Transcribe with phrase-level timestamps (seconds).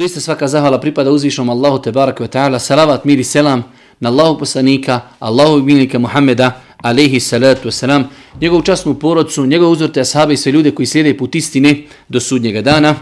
[0.00, 2.58] Doista svaka zahvala pripada uzvišnom Allahu te baraka ve ta'ala.
[2.58, 3.64] Salavat, miri selam
[4.00, 8.04] na Allahu poslanika, Allahu milnika Muhammeda, alaihi salatu wasalam,
[8.40, 12.62] njegovu časnu porodcu, njegovu uzorte ashabe i sve ljude koji slijede put istine do sudnjega
[12.62, 12.94] dana.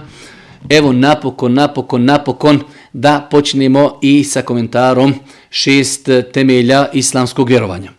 [0.69, 2.61] Evo napokon, napokon, napokon
[2.93, 5.15] da počnemo i sa komentarom
[5.51, 7.91] šest temelja islamskog vjerovanja.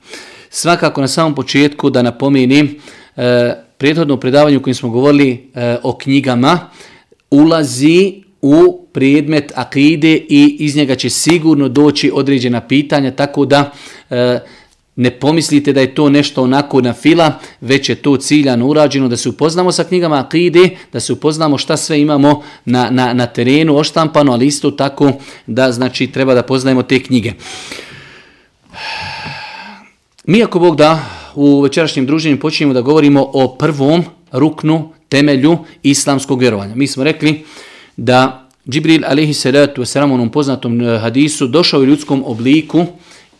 [0.50, 2.80] Svakako na samom početku da napomenim
[3.18, 6.60] e, prethodno predavanju kojim smo govorili e, o knjigama
[7.32, 13.72] ulazi u predmet akide i iz njega će sigurno doći određena pitanja, tako da
[14.10, 14.40] e,
[14.96, 19.18] ne pomislite da je to nešto onako na fila, već je to ciljano urađeno da
[19.18, 23.78] se upoznamo sa knjigama akide, da se upoznamo šta sve imamo na, na, na terenu
[23.78, 25.12] oštampano, ali isto tako
[25.48, 27.34] da znači treba da poznajemo te knjige.
[30.26, 31.00] Mi ako Bog da
[31.36, 36.76] u večerašnjem druženju počinjemo da govorimo o prvom ruknu temelju islamskog vjerovanja.
[36.76, 37.46] Mi smo rekli
[37.98, 42.86] da Džibril alaihi salatu wasalam onom poznatom e, hadisu došao u ljudskom obliku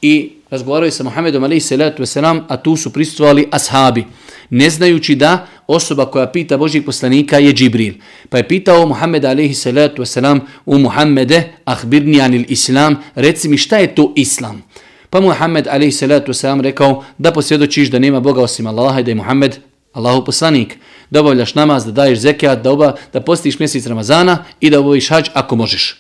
[0.02, 4.06] i razgovarao je sa Muhammedom alaihi salatu wasalam, a tu su pristovali ashabi,
[4.50, 7.94] ne znajući da osoba koja pita Božih poslanika je Džibril.
[8.30, 13.78] Pa je pitao Muhammed alaihi salatu wasalam u Muhammede, ahbirni anil islam, reci mi šta
[13.78, 14.64] je to islam?
[15.10, 19.12] Pa Muhammed alaihi salatu wasalam rekao da posvjedočiš da nema Boga osim Allaha i da
[19.12, 19.58] je Muhammed
[19.94, 20.78] Allahu poslanik
[21.10, 25.10] da obavljaš namaz, da daješ zekijat, da, oba, da postiš mjesec Ramazana i da obaviš
[25.10, 25.96] hađ ako možeš.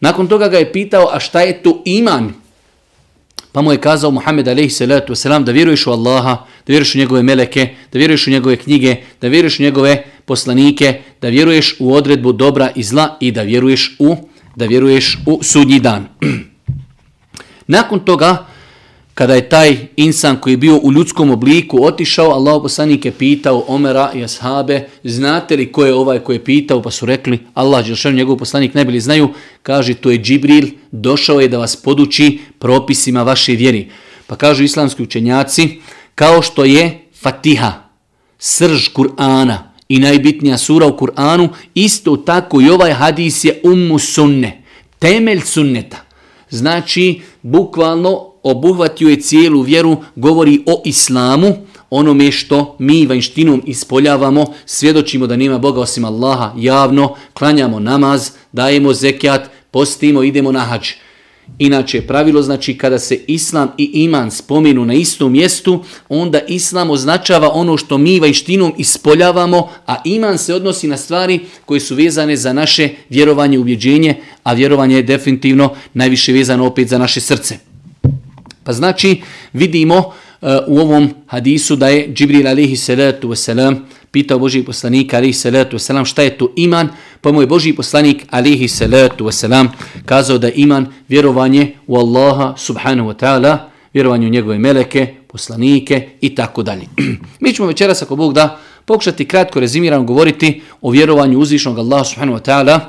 [0.00, 2.32] Nakon toga ga je pitao, a šta je to iman?
[3.52, 4.76] Pa mu je kazao Muhammed a.s.
[4.76, 8.96] salatu da vjeruješ u Allaha, da vjeruješ u njegove meleke, da vjeruješ u njegove knjige,
[9.20, 13.96] da vjeruješ u njegove poslanike, da vjeruješ u odredbu dobra i zla i da vjeruješ
[13.98, 14.16] u,
[14.56, 16.08] da vjeruješ u sudnji dan.
[17.66, 18.46] Nakon toga,
[19.14, 23.64] kada je taj insan koji je bio u ljudskom obliku otišao, Allah poslanik je pitao
[23.68, 27.86] Omera i Ashabe, znate li ko je ovaj koji je pitao, pa su rekli, Allah,
[27.86, 29.28] Đelšan, njegov poslanik najbolji znaju,
[29.62, 33.90] kaže, to je Džibril, došao je da vas poduči propisima vaše vjeri.
[34.26, 35.68] Pa kažu islamski učenjaci,
[36.14, 37.72] kao što je Fatiha,
[38.38, 44.62] srž Kur'ana i najbitnija sura u Kur'anu, isto tako i ovaj hadis je ummu sunne,
[44.98, 45.96] temelj sunneta.
[46.50, 51.54] Znači, bukvalno obuhvatio je cijelu vjeru, govori o islamu,
[51.90, 58.92] onome što mi vanjštinom ispoljavamo, svjedočimo da nema Boga osim Allaha javno, klanjamo namaz, dajemo
[58.92, 60.88] zekijat, postimo, idemo na hađ.
[61.58, 67.50] Inače, pravilo znači kada se islam i iman spomenu na istom mjestu, onda islam označava
[67.52, 72.52] ono što mi vanjštinom ispoljavamo, a iman se odnosi na stvari koje su vezane za
[72.52, 77.73] naše vjerovanje i ubjeđenje, a vjerovanje je definitivno najviše vezano opet za naše srce.
[78.64, 83.76] Pa znači vidimo uh, u ovom hadisu da je Džibril alihi salatu wasalam
[84.10, 86.88] pitao Boži poslanik alihi salatu wasalam šta je to iman,
[87.20, 89.68] pa mu je Boži poslanik alihi salatu wasalam
[90.06, 93.58] kazao da iman vjerovanje u Allaha subhanahu wa ta'ala,
[93.94, 96.86] vjerovanje u njegove meleke, poslanike i tako dalje.
[97.40, 102.38] Mi ćemo večeras ako Bog da pokušati kratko rezimirano govoriti o vjerovanju uzvišnog Allaha subhanahu
[102.38, 102.80] wa ta'ala,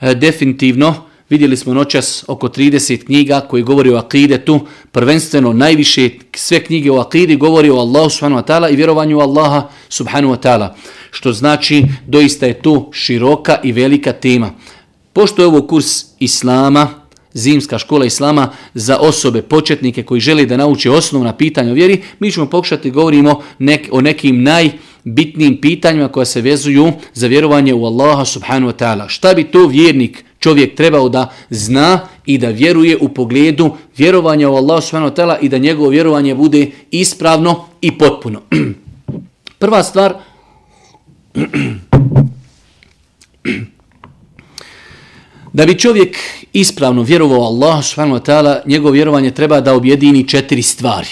[0.00, 4.60] uh, definitivno Vidjeli smo noćas oko 30 knjiga koji govori o akidetu,
[4.90, 9.20] prvenstveno najviše sve knjige o akidi govori o Allahu subhanahu wa ta'ala i vjerovanju u
[9.20, 10.68] Allaha subhanahu wa ta'ala.
[11.10, 14.50] Što znači doista je to široka i velika tema.
[15.12, 16.88] Pošto je ovo kurs Islama,
[17.32, 22.30] zimska škola Islama za osobe, početnike koji žele da nauče osnovna pitanja o vjeri, mi
[22.30, 24.42] ćemo pokušati govorimo nek, o nekim
[25.04, 29.08] bitnim pitanjima koja se vezuju za vjerovanje u Allaha subhanahu wa ta'ala.
[29.08, 34.54] Šta bi to vjernik čovjek trebao da zna i da vjeruje u pogledu vjerovanja u
[34.54, 38.42] Allaha subhanahu wa ta'ala i da njegovo vjerovanje bude ispravno i potpuno.
[39.58, 40.14] Prva stvar
[45.52, 46.16] da bi čovjek
[46.52, 51.08] ispravno vjerovao u Allah subhanahu wa ta'ala, njegovo vjerovanje treba da objedini četiri stvari.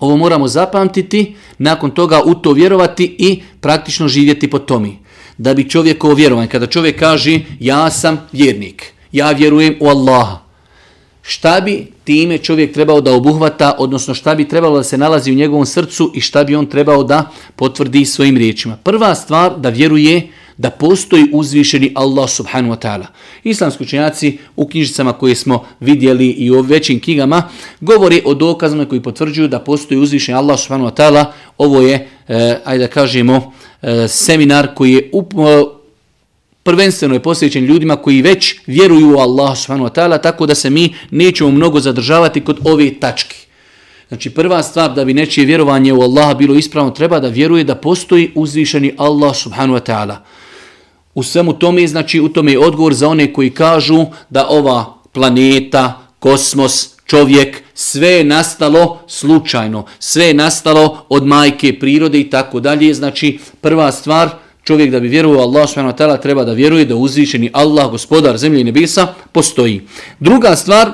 [0.00, 4.98] Ovo moramo zapamtiti, nakon toga u to vjerovati i praktično živjeti po tomi
[5.38, 10.38] da bi čovjekovo vjerovanje, kada čovjek kaže ja sam vjernik, ja vjerujem u Allaha,
[11.22, 15.34] šta bi time čovjek trebao da obuhvata, odnosno šta bi trebalo da se nalazi u
[15.34, 18.76] njegovom srcu i šta bi on trebao da potvrdi svojim riječima.
[18.76, 20.28] Prva stvar da vjeruje
[20.58, 23.06] da postoji uzvišeni Allah subhanahu wa ta'ala.
[23.44, 27.48] Islamski učenjaci u knjižicama koje smo vidjeli i u većim knjigama
[27.80, 31.24] govori o dokazama koji potvrđuju da postoji uzvišeni Allah subhanahu wa ta'ala.
[31.58, 35.64] Ovo je, eh, ajde da kažemo, eh, seminar koji je up, e,
[36.62, 40.70] prvenstveno je posvećen ljudima koji već vjeruju u Allah subhanahu wa ta'ala, tako da se
[40.70, 43.36] mi nećemo mnogo zadržavati kod ove tačke.
[44.08, 47.74] Znači prva stvar da bi nečije vjerovanje u Allaha bilo ispravno, treba da vjeruje da
[47.74, 50.16] postoji uzvišeni Allah subhanahu wa ta'ala
[51.16, 56.00] u svemu tome, znači u tome je odgovor za one koji kažu da ova planeta,
[56.18, 62.94] kosmos, čovjek, sve je nastalo slučajno, sve je nastalo od majke prirode i tako dalje.
[62.94, 64.30] Znači prva stvar,
[64.64, 68.36] čovjek da bi vjerovao Allah subhanahu wa ta'ala treba da vjeruje da uzvišeni Allah, gospodar
[68.38, 69.82] zemlje i nebesa, postoji.
[70.20, 70.92] Druga stvar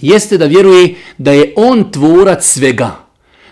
[0.00, 2.96] jeste da vjeruje da je on tvorac svega,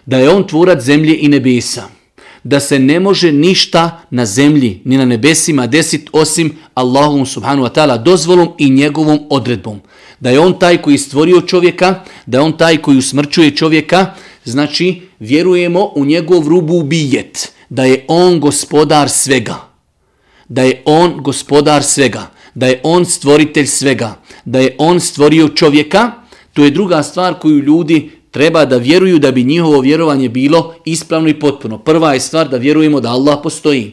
[0.06, 1.97] da je on tvorac zemlje i nebesa
[2.44, 7.72] da se ne može ništa na zemlji ni na nebesima desiti osim Allahom subhanu wa
[7.74, 9.80] ta'ala dozvolom i njegovom odredbom.
[10.20, 14.14] Da je on taj koji stvorio čovjeka, da je on taj koji usmrćuje čovjeka,
[14.44, 19.56] znači vjerujemo u njegov rubu bijet, da je on gospodar svega.
[20.48, 24.14] Da je on gospodar svega, da je on stvoritelj svega,
[24.44, 26.12] da je on stvorio čovjeka,
[26.52, 31.28] to je druga stvar koju ljudi treba da vjeruju da bi njihovo vjerovanje bilo ispravno
[31.28, 31.78] i potpuno.
[31.78, 33.92] Prva je stvar da vjerujemo da Allah postoji.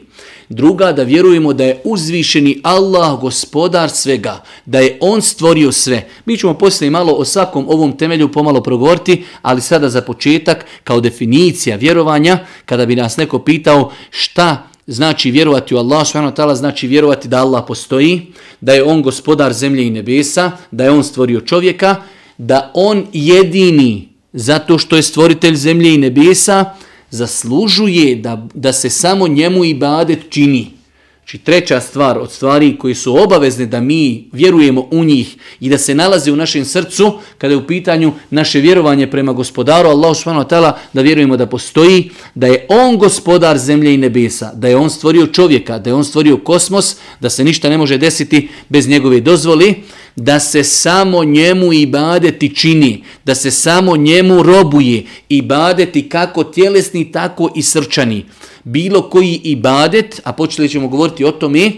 [0.50, 6.08] Druga da vjerujemo da je uzvišeni Allah gospodar svega, da je On stvorio sve.
[6.26, 11.00] Mi ćemo poslije malo o svakom ovom temelju pomalo progovoriti, ali sada za početak kao
[11.00, 17.28] definicija vjerovanja, kada bi nas neko pitao šta znači vjerovati u Allah subhanahu znači vjerovati
[17.28, 18.22] da Allah postoji,
[18.62, 21.96] da je On gospodar zemlje i nebesa, da je On stvorio čovjeka,
[22.38, 26.66] da On jedini zato što je stvoritelj zemlje i nebesa,
[27.10, 30.72] zaslužuje da, da se samo njemu i badet čini.
[31.18, 35.78] Znači treća stvar od stvari koji su obavezne da mi vjerujemo u njih i da
[35.78, 40.50] se nalaze u našem srcu kada je u pitanju naše vjerovanje prema gospodaru Allahu subhanahu
[40.50, 44.90] wa da vjerujemo da postoji, da je on gospodar zemlje i nebesa, da je on
[44.90, 49.22] stvorio čovjeka, da je on stvorio kosmos, da se ništa ne može desiti bez njegove
[49.22, 49.76] dozvoli,
[50.16, 57.52] da se samo njemu ibadeti čini, da se samo njemu robuje ibadeti kako tjelesni tako
[57.56, 58.26] i srčani
[58.66, 61.72] bilo koji ibadet, a počeli ćemo govoriti o tome,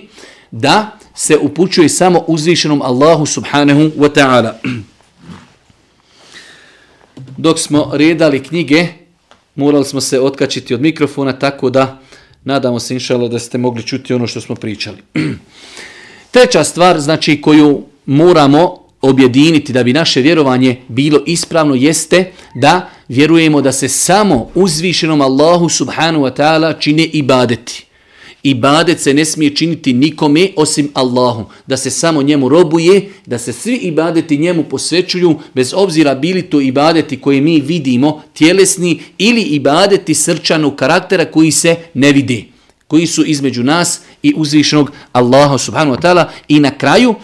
[0.52, 4.54] da se upućuje samo uzvišenom Allahu subhanahu wa ta'ala.
[7.38, 8.88] Dok smo redali knjige,
[9.56, 12.00] morali smo se otkačiti od mikrofona, tako da
[12.44, 14.98] nadamo se inšalo da ste mogli čuti ono što smo pričali.
[16.32, 23.62] Treća stvar, znači koju moramo objediniti da bi naše vjerovanje bilo ispravno jeste da vjerujemo
[23.62, 27.84] da se samo uzvišenom Allahu subhanu wa ta'ala čine ibadeti.
[28.44, 31.46] Ibadet se ne smije činiti nikome osim Allahu.
[31.68, 36.62] Da se samo njemu robuje, da se svi ibadeti njemu posvećuju, bez obzira bili to
[36.62, 42.58] ibadeti koje mi vidimo, tjelesni, ili ibadeti srčanog karaktera koji se ne vidi
[42.88, 46.26] koji su između nas i uzvišenog Allaha subhanahu wa ta'ala.
[46.48, 47.16] I na kraju,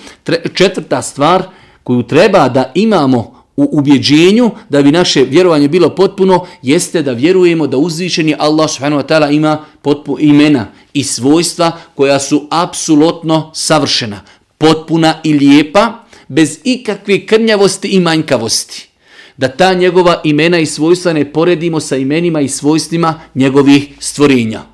[0.53, 1.44] četvrta stvar
[1.83, 7.67] koju treba da imamo u ubjeđenju da bi naše vjerovanje bilo potpuno, jeste da vjerujemo
[7.67, 14.21] da uzvišeni Allah subhanahu wa ta'ala ima potpu, imena i svojstva koja su apsolutno savršena,
[14.57, 18.89] potpuna i lijepa, bez ikakve krnjavosti i manjkavosti.
[19.38, 24.73] Da ta njegova imena i svojstva ne poredimo sa imenima i svojstvima njegovih stvorenja.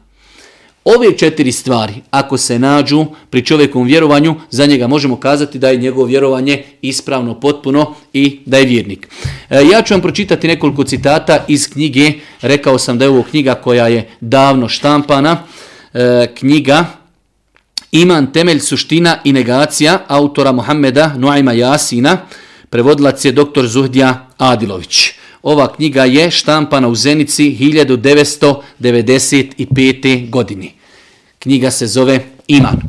[0.96, 5.78] Ove četiri stvari, ako se nađu pri čovjekovom vjerovanju, za njega možemo kazati da je
[5.78, 9.08] njegovo vjerovanje ispravno, potpuno i da je vjernik.
[9.50, 13.56] E, ja ću vam pročitati nekoliko citata iz knjige, rekao sam da je ovo knjiga
[13.56, 15.44] koja je davno štampana,
[15.94, 16.86] e, knjiga
[17.92, 22.18] Iman temelj suština i negacija autora Mohameda Nuajma Jasina,
[22.70, 23.66] prevodilac je dr.
[23.66, 25.12] Zuhdija Adilović.
[25.44, 30.30] Ova knjiga je štampana u Zenici 1995.
[30.30, 30.79] godini.
[31.40, 32.82] Knjiga se zove Iman.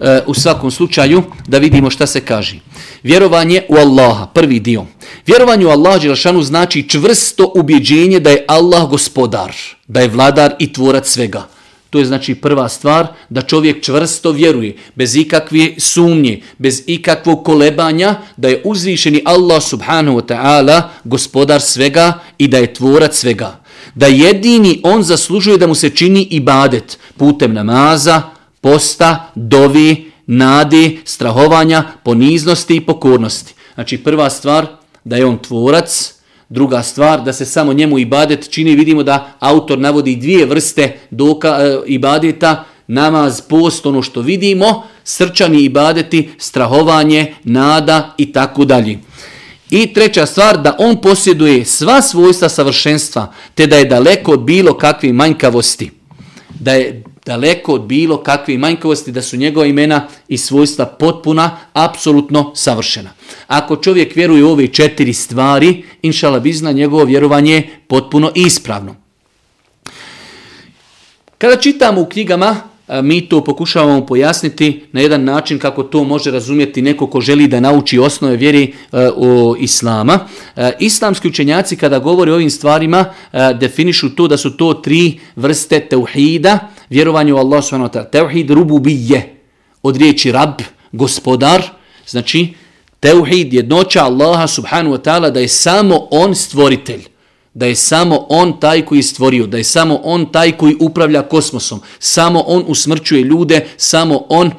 [0.00, 2.58] E, u svakom slučaju da vidimo šta se kaže.
[3.02, 4.84] Vjerovanje u Allaha, prvi dio.
[5.26, 9.52] Vjerovanje u Allaha Đelšanu znači čvrsto ubjeđenje da je Allah gospodar,
[9.86, 11.48] da je vladar i tvorac svega.
[11.90, 18.14] To je znači prva stvar, da čovjek čvrsto vjeruje, bez ikakve sumnje, bez ikakvog kolebanja,
[18.36, 23.60] da je uzvišeni Allah subhanahu wa ta'ala gospodar svega i da je tvorac svega.
[23.94, 28.22] Da jedini on zaslužuje da mu se čini ibadet putem namaza,
[28.60, 33.54] posta, dovi, nade, strahovanja, poniznosti i pokornosti.
[33.74, 34.66] Znači prva stvar,
[35.04, 36.18] da je on tvorac,
[36.50, 41.48] Druga stvar, da se samo njemu ibadet čini, vidimo da autor navodi dvije vrste doka,
[41.48, 48.98] e, ibadeta, namaz, post, ono što vidimo, srčani ibadeti, strahovanje, nada i tako dalje.
[49.70, 54.74] I treća stvar, da on posjeduje sva svojstva savršenstva, te da je daleko od bilo
[54.78, 55.90] kakve manjkavosti.
[56.60, 62.52] Da je daleko od bilo kakve manjkavosti, da su njegova imena i svojstva potpuna, apsolutno
[62.54, 63.10] savršena.
[63.46, 68.96] Ako čovjek vjeruje u ove četiri stvari, inšala bizna, njegovo vjerovanje je potpuno ispravno.
[71.38, 72.56] Kada čitamo u knjigama
[73.02, 77.60] mi to pokušavamo pojasniti na jedan način kako to može razumjeti neko ko želi da
[77.60, 80.18] nauči osnove vjeri e, o Islama.
[80.56, 85.20] E, islamski učenjaci kada govore o ovim stvarima e, definišu to da su to tri
[85.36, 86.58] vrste teuhida,
[86.90, 89.34] vjerovanje u Allah subhanahu Teuhid rububije,
[89.82, 90.60] od riječi rab,
[90.92, 91.62] gospodar,
[92.06, 92.48] znači
[93.00, 97.04] teuhid jednoća Allaha subhanahu wa ta'ala da je samo on stvoritelj
[97.58, 101.22] da je samo on taj koji je stvorio, da je samo on taj koji upravlja
[101.22, 104.50] kosmosom, samo on usmrćuje ljude, samo on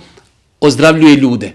[0.60, 1.54] ozdravljuje ljude.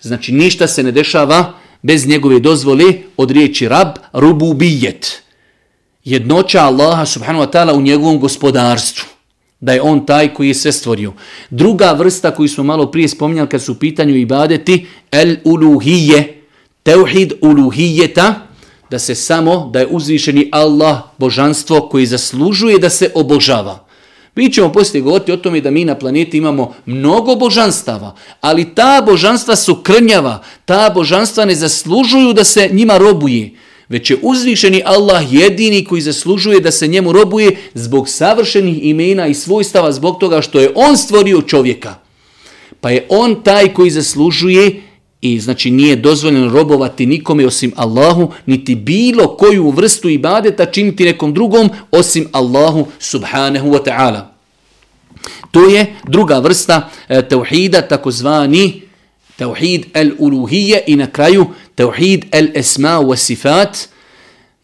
[0.00, 1.52] Znači ništa se ne dešava
[1.82, 5.22] bez njegove dozvole od riječi rab, rububijet.
[6.04, 9.04] Jednoća Allaha subhanahu wa ta'ala u njegovom gospodarstvu.
[9.60, 11.12] Da je on taj koji je sve stvorio.
[11.50, 16.42] Druga vrsta koju smo malo prije spominjali kad su u pitanju ibadeti, el uluhije,
[16.82, 18.45] teuhid uluhijeta,
[18.90, 23.86] da se samo, da je uzvišeni Allah božanstvo koji zaslužuje da se obožava.
[24.34, 29.02] Mi ćemo poslije govoriti o tome da mi na planeti imamo mnogo božanstava, ali ta
[29.06, 33.50] božanstva su krnjava, ta božanstva ne zaslužuju da se njima robuje,
[33.88, 39.34] već je uzvišeni Allah jedini koji zaslužuje da se njemu robuje zbog savršenih imena i
[39.34, 41.94] svojstava, zbog toga što je on stvorio čovjeka.
[42.80, 44.82] Pa je on taj koji zaslužuje
[45.32, 51.34] i znači nije dozvoljeno robovati nikome osim Allahu, niti bilo koju vrstu ibadeta činiti nekom
[51.34, 54.20] drugom osim Allahu subhanahu wa ta'ala.
[55.50, 58.82] To je druga vrsta e, tauhida, takozvani
[59.36, 63.88] tauhid el-uluhije i na kraju tauhid el-esma wa sifat,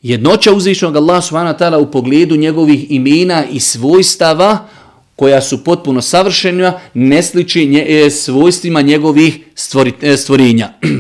[0.03, 4.69] jednoća uzvišnog Allah subhanahu wa ta'ala u pogledu njegovih imena i svojstava,
[5.17, 10.73] koja su potpuno savršena, ne sliči nje, e, svojstvima njegovih stvori, e, stvorenja.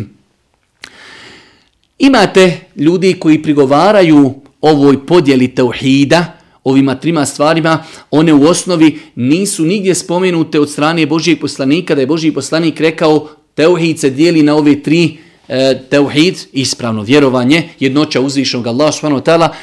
[1.98, 9.94] Imate ljudi koji prigovaraju ovoj podjeli tauhida, ovima trima stvarima, one u osnovi nisu nigdje
[9.94, 14.82] spomenute od strane Božijeg poslanika, da je Božiji poslanik rekao tauhid se dijeli na ove
[14.82, 15.16] tri
[15.48, 18.94] e, teuhid, ispravno vjerovanje, jednoća uzvišnog Allah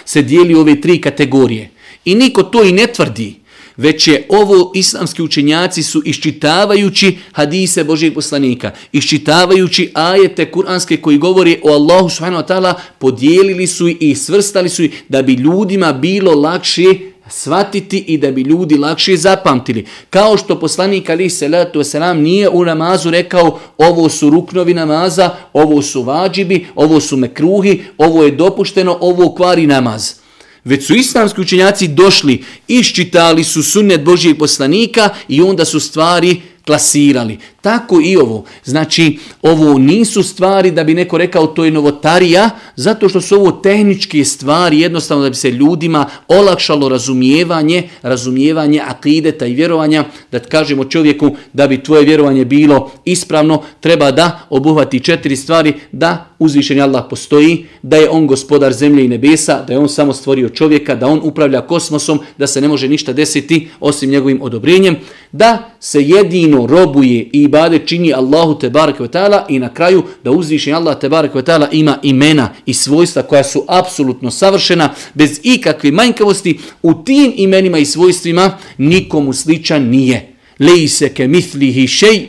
[0.05, 1.69] se dijeli u ove tri kategorije.
[2.05, 3.35] I niko to i ne tvrdi
[3.79, 11.59] već je ovo islamski učenjaci su iščitavajući hadise Božijeg poslanika, iščitavajući ajete kuranske koji govori
[11.63, 16.83] o Allahu subhanahu wa ta'ala, podijelili su i svrstali su da bi ljudima bilo lakše
[17.29, 19.85] shvatiti i da bi ljudi lakše zapamtili.
[20.09, 25.81] Kao što poslanik ali Selatu Selam nije u namazu rekao ovo su ruknovi namaza, ovo
[25.81, 30.18] su vađibi, ovo su mekruhi, ovo je dopušteno, ovo kvari namaz.
[30.63, 37.37] Već su islamski učenjaci došli, iščitali su sunnet Božijeg poslanika i onda su stvari klasirali.
[37.61, 38.43] Tako i ovo.
[38.63, 43.51] Znači, ovo nisu stvari da bi neko rekao to je novotarija, zato što su ovo
[43.51, 50.85] tehničke stvari, jednostavno da bi se ljudima olakšalo razumijevanje, razumijevanje akideta i vjerovanja, da kažemo
[50.85, 57.05] čovjeku da bi tvoje vjerovanje bilo ispravno, treba da obuhvati četiri stvari, da uzvišenje Allah
[57.09, 61.07] postoji, da je on gospodar zemlje i nebesa, da je on samo stvorio čovjeka, da
[61.07, 64.95] on upravlja kosmosom, da se ne može ništa desiti osim njegovim odobrenjem,
[65.31, 70.31] da se jedino robuje i ibade čini Allahu te barek taala i na kraju da
[70.31, 75.91] uzvišeni Allah te barek taala ima imena i svojstva koja su apsolutno savršena bez ikakve
[75.91, 80.35] manjkavosti u tim imenima i svojstvima nikomu sličan nije.
[80.59, 82.27] Lejse ke mithlihi shay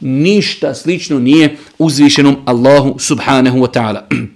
[0.00, 4.00] ništa slično nije uzvišenom Allahu subhanahu wa ta'ala.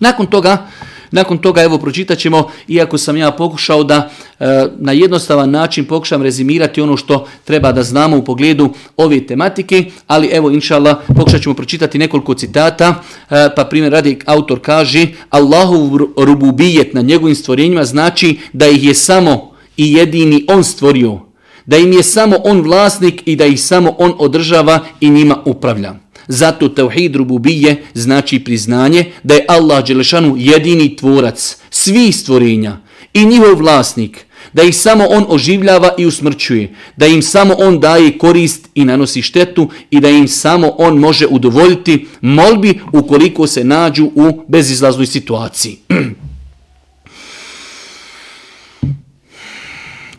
[0.00, 0.66] Nakon toga
[1.12, 6.22] nakon toga evo pročitat ćemo, iako sam ja pokušao da e, na jednostavan način pokušam
[6.22, 11.54] rezimirati ono što treba da znamo u pogledu ove tematike, ali evo inšallah pokušat ćemo
[11.54, 12.94] pročitati nekoliko citata,
[13.30, 18.94] e, pa primjer radi autor kaže Allahu rububijet na njegovim stvorenjima znači da ih je
[18.94, 21.20] samo i jedini on stvorio,
[21.66, 25.94] da im je samo on vlasnik i da ih samo on održava i njima upravlja.
[26.32, 32.76] Zato tauhid rububije znači priznanje da je Allah Đelešanu jedini tvorac svih stvorenja
[33.14, 38.18] i njihov vlasnik, da ih samo on oživljava i usmrćuje, da im samo on daje
[38.18, 44.04] korist i nanosi štetu i da im samo on može udovoljiti molbi ukoliko se nađu
[44.14, 45.78] u bezizlaznoj situaciji.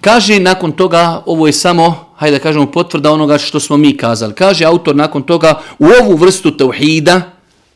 [0.01, 4.33] Kaže nakon toga, ovo je samo, hajde da kažemo, potvrda onoga što smo mi kazali.
[4.33, 7.21] Kaže autor nakon toga, u ovu vrstu tauhida,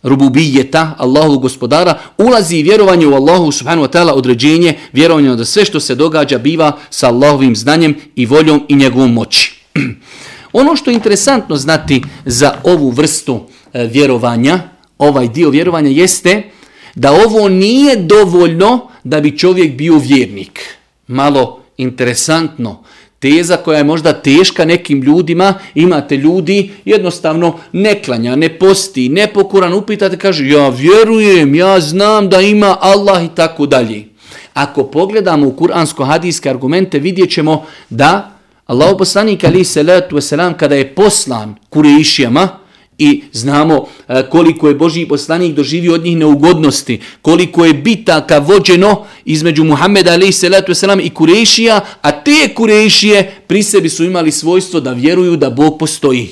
[0.04, 5.80] rububijeta, Allahu gospodara, ulazi vjerovanje u Allahu subhanahu wa ta'ala određenje, vjerovanje da sve što
[5.80, 9.62] se događa biva sa Allahovim znanjem i voljom i njegovom moći.
[10.62, 13.39] ono što je interesantno znati za ovu vrstu
[13.74, 14.60] e, vjerovanja,
[14.98, 16.50] ovaj dio vjerovanja jeste
[16.96, 20.60] da ovo nije dovoljno da bi čovjek bio vjernik.
[21.08, 22.84] Malo interesantno.
[23.19, 29.74] Teza koja je možda teška nekim ljudima, imate ljudi jednostavno ne klanja, ne posti, nepokoran,
[29.74, 34.05] upitate, kaže ja vjerujem, ja znam da ima Allah i tako dalje.
[34.53, 38.31] Ako pogledamo u kuransko-hadijske argumente, vidjet ćemo da
[38.65, 42.50] Allah poslanik ali salatu wasalam kada je poslan Kurešijama,
[42.98, 49.06] i znamo e, koliko je Boži poslanik doživio od njih neugodnosti, koliko je bitaka vođeno
[49.25, 50.84] između Muhammeda a.s.
[51.04, 56.30] i Kurešija, a te Kurešije pri sebi su imali svojstvo da vjeruju da Bog postoji.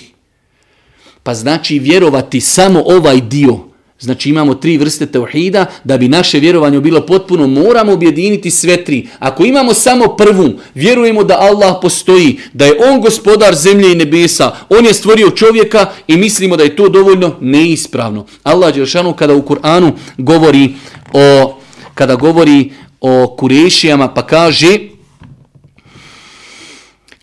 [1.24, 3.60] Pa znači vjerovati samo ovaj dio,
[4.06, 9.08] Znači imamo tri vrste tauhida, da bi naše vjerovanje bilo potpuno, moramo objediniti sve tri.
[9.20, 14.56] Ako imamo samo prvu, vjerujemo da Allah postoji, da je On gospodar zemlje i nebesa,
[14.70, 18.26] On je stvorio čovjeka i mislimo da je to dovoljno neispravno.
[18.44, 20.74] Allah Đelšanu kada u Kur'anu govori
[21.14, 21.58] o,
[21.94, 22.72] kada govori
[23.02, 24.80] o kurešijama pa kaže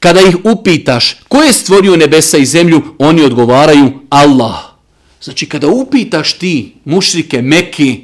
[0.00, 4.71] kada ih upitaš ko je stvorio nebesa i zemlju, oni odgovaraju Allah.
[5.22, 8.00] Znači, kada upitaš ti mušrike Meki,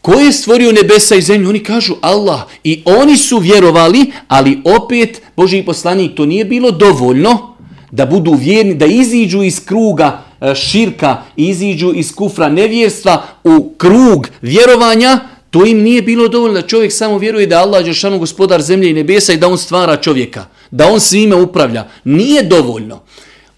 [0.00, 2.40] ko je stvorio nebesa i zemlju, oni kažu Allah.
[2.64, 7.56] I oni su vjerovali, ali opet, Boži poslanik, to nije bilo dovoljno
[7.90, 14.28] da budu vjerni, da iziđu iz kruga e, širka, iziđu iz kufra nevjerstva u krug
[14.42, 18.62] vjerovanja, to im nije bilo dovoljno da čovjek samo vjeruje da Allah je šanu gospodar
[18.62, 21.88] zemlje i nebesa i da on stvara čovjeka, da on svime upravlja.
[22.04, 23.00] Nije dovoljno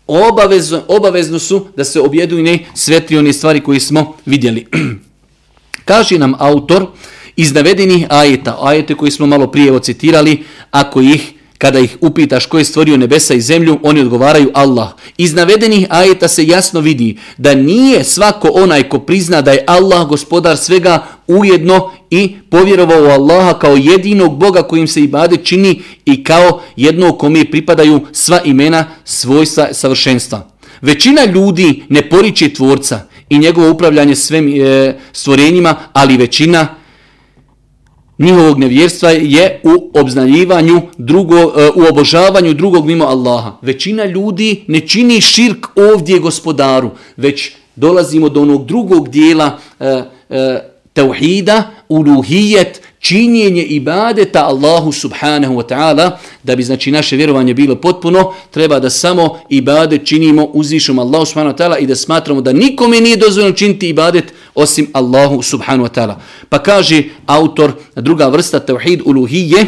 [0.06, 4.66] obavezno, obavezno su da se objedine sve tri one stvari koje smo vidjeli.
[5.84, 6.86] Kaže nam autor
[7.36, 11.32] iz navedenih ajeta, ajete koji smo malo prije ocitirali, ako ih
[11.62, 14.88] kada ih upitaš ko je stvorio nebesa i zemlju, oni odgovaraju Allah.
[15.16, 20.08] Iz navedenih ajeta se jasno vidi da nije svako onaj ko prizna da je Allah
[20.08, 26.24] gospodar svega ujedno i povjerovao u Allaha kao jedinog Boga kojim se ibade čini i
[26.24, 30.50] kao jednog kome pripadaju sva imena svojstva savršenstva.
[30.80, 36.81] Većina ljudi ne poriče tvorca i njegovo upravljanje svem e, stvorenjima, ali većina
[38.18, 43.52] njihovog nevjerstva je u obznaljivanju drugo, e, u obožavanju drugog mimo Allaha.
[43.62, 50.72] Većina ljudi ne čini širk ovdje gospodaru, već dolazimo do onog drugog dijela e, e,
[50.92, 56.10] tauhida, uluhijet, činjenje ibadeta Allahu subhanahu wa ta'ala,
[56.42, 61.56] da bi znači naše vjerovanje bilo potpuno, treba da samo ibadet činimo uzvišom Allahu subhanahu
[61.56, 65.94] wa ta'ala i da smatramo da nikome nije dozvoljeno činiti ibadet osim Allahu subhanahu wa
[65.94, 66.16] ta'ala.
[66.48, 69.66] Pa kaže autor, druga vrsta tauhid uluhije,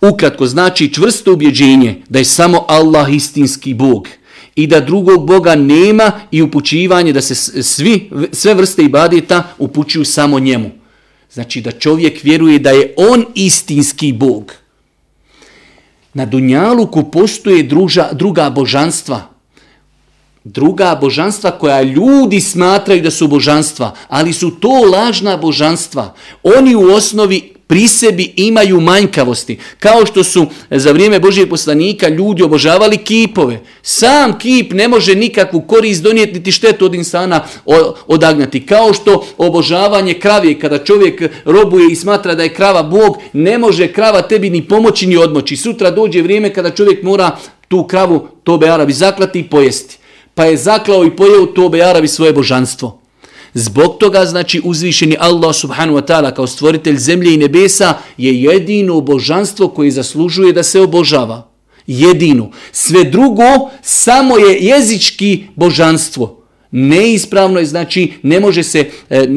[0.00, 4.08] ukratko znači čvrsto ubjeđenje da je samo Allah istinski Bog
[4.54, 10.38] i da drugog Boga nema i upućivanje da se svi, sve vrste ibadeta upućuju samo
[10.40, 10.70] njemu.
[11.32, 14.52] Znači da čovjek vjeruje da je on istinski Bog.
[16.14, 19.29] Na Dunjaluku postoje druža, druga božanstva.
[20.44, 26.14] Druga božanstva koja ljudi smatraju da su božanstva, ali su to lažna božanstva.
[26.42, 29.58] Oni u osnovi pri sebi imaju manjkavosti.
[29.78, 33.60] Kao što su e, za vrijeme Božijeg poslanika ljudi obožavali kipove.
[33.82, 37.44] Sam kip ne može nikakvu korist donijeti niti štetu od insana
[38.06, 38.66] odagnati.
[38.66, 43.92] Kao što obožavanje kravije, kada čovjek robuje i smatra da je krava Bog, ne može
[43.92, 45.56] krava tebi ni pomoći ni odmoći.
[45.56, 47.36] Sutra dođe vrijeme kada čovjek mora
[47.68, 49.99] tu kravu tobe Arabi zaklati i pojesti.
[50.40, 53.00] Pa je zaklao i pojeo tobe Arabi svoje božanstvo.
[53.54, 59.00] Zbog toga, znači, uzvišeni Allah subhanu wa ta'ala kao stvoritelj zemlje i nebesa je jedino
[59.00, 61.50] božanstvo koje zaslužuje da se obožava.
[61.86, 62.50] Jedino.
[62.72, 66.42] Sve drugo samo je jezički božanstvo.
[66.70, 68.90] Neispravno je, znači, ne može se...
[69.10, 69.28] E,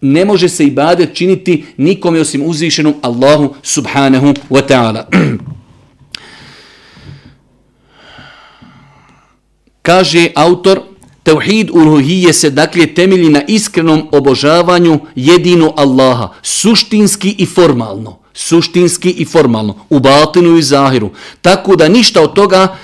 [0.00, 5.04] ne može se ibadet činiti nikome osim uzvišenom Allahu subhanahu wa ta'ala.
[9.82, 10.80] Kaže autor,
[11.22, 18.18] Tauhid uluhije se dakle temelji na iskrenom obožavanju jedino Allaha, suštinski i formalno.
[18.34, 21.10] Suštinski i formalno, u batinu i zahiru.
[21.40, 22.76] Tako da ništa od toga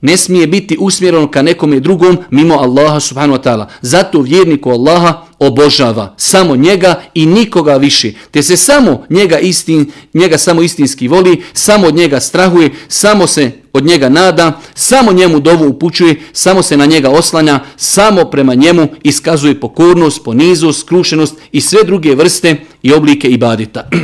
[0.00, 3.66] ne smije biti usmjereno ka nekom drugom mimo Allaha subhanahu wa ta'ala.
[3.80, 8.12] Zato vjerniku Allaha obožava samo njega i nikoga više.
[8.30, 13.50] Te se samo njega, istin, njega samo istinski voli, samo od njega strahuje, samo se
[13.72, 18.88] od njega nada, samo njemu dovu upućuje, samo se na njega oslanja, samo prema njemu
[19.02, 23.88] iskazuje pokornost, ponizost, skrušenost i sve druge vrste i oblike ibadita.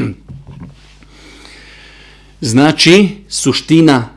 [2.41, 4.12] znači, suština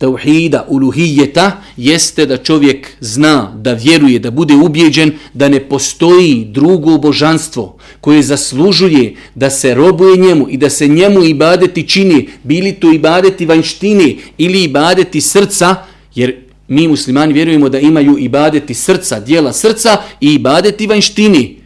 [0.00, 6.98] tauhida, uluhijeta, jeste da čovjek zna, da vjeruje, da bude ubjeđen, da ne postoji drugo
[6.98, 12.92] božanstvo koje zaslužuje da se robuje njemu i da se njemu ibadeti čini, bili to
[12.92, 15.76] ibadeti vanštine ili ibadeti srca,
[16.14, 16.36] jer
[16.68, 21.59] mi muslimani vjerujemo da imaju ibadeti srca, dijela srca i ibadeti vanštini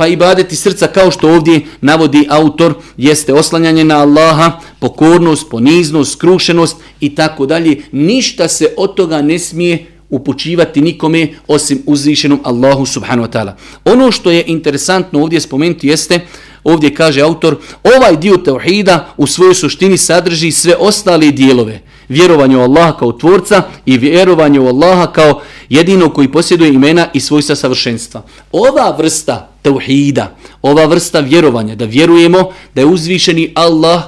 [0.00, 6.76] pa ibadeti srca kao što ovdje navodi autor jeste oslanjanje na Allaha, pokornost, poniznost, skrušenost
[7.00, 7.82] i tako dalje.
[7.92, 13.52] Ništa se od toga ne smije upućivati nikome osim uzvišenom Allahu subhanahu wa ta'ala.
[13.84, 16.20] Ono što je interesantno ovdje spomenuti jeste,
[16.64, 21.80] ovdje kaže autor, ovaj dio tauhida u svojoj suštini sadrži sve ostale dijelove.
[22.08, 27.20] Vjerovanje u Allaha kao tvorca i vjerovanje u Allaha kao jedino koji posjeduje imena i
[27.20, 28.22] svojstva savršenstva.
[28.52, 34.02] Ova vrsta tauhida, ova vrsta vjerovanja, da vjerujemo da je uzvišeni Allah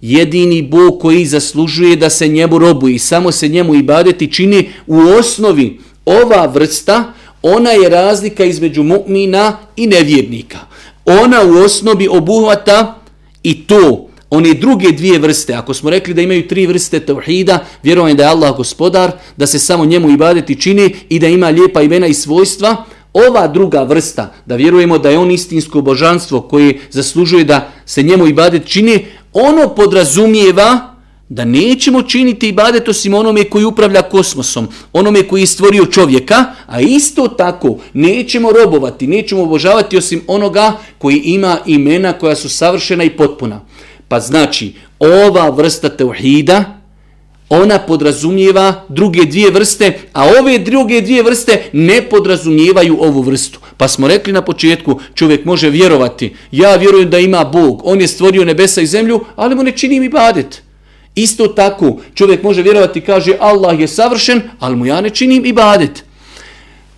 [0.00, 4.98] jedini Bog koji zaslužuje da se njemu robu i samo se njemu ibadeti čini u
[4.98, 7.12] osnovi ova vrsta,
[7.42, 10.58] ona je razlika između mu'mina i nevjernika.
[11.04, 12.94] Ona u osnovi obuhvata
[13.42, 18.14] i to, one druge dvije vrste, ako smo rekli da imaju tri vrste tauhida, vjerovanje
[18.14, 22.06] da je Allah gospodar, da se samo njemu ibadeti čini i da ima lijepa imena
[22.06, 27.72] i svojstva, ova druga vrsta, da vjerujemo da je on istinsko božanstvo koje zaslužuje da
[27.86, 30.94] se njemu ibadet čini, ono podrazumijeva
[31.28, 36.80] da nećemo činiti ibadet osim onome koji upravlja kosmosom, onome koji je stvorio čovjeka, a
[36.80, 43.10] isto tako nećemo robovati, nećemo obožavati osim onoga koji ima imena koja su savršena i
[43.10, 43.60] potpuna.
[44.08, 46.80] Pa znači, ova vrsta teuhida,
[47.48, 53.60] ona podrazumijeva druge dvije vrste, a ove druge dvije vrste ne podrazumijevaju ovu vrstu.
[53.76, 58.08] Pa smo rekli na početku, čovjek može vjerovati, ja vjerujem da ima Bog, on je
[58.08, 60.62] stvorio nebesa i zemlju, ali mu ne čini mi badet.
[61.14, 66.04] Isto tako, čovjek može vjerovati, kaže Allah je savršen, ali mu ja ne činim ibadet.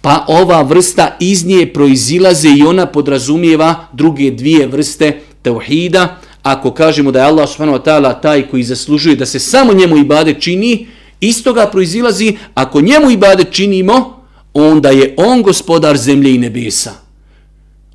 [0.00, 7.10] Pa ova vrsta iz nje proizilaze i ona podrazumijeva druge dvije vrste teuhida, ako kažemo
[7.10, 10.86] da je Allah subhanahu wa ta'ala taj koji zaslužuje da se samo njemu ibade čini,
[11.20, 14.22] isto ga proizilazi, ako njemu ibade činimo,
[14.54, 16.92] onda je on gospodar zemlje i nebesa.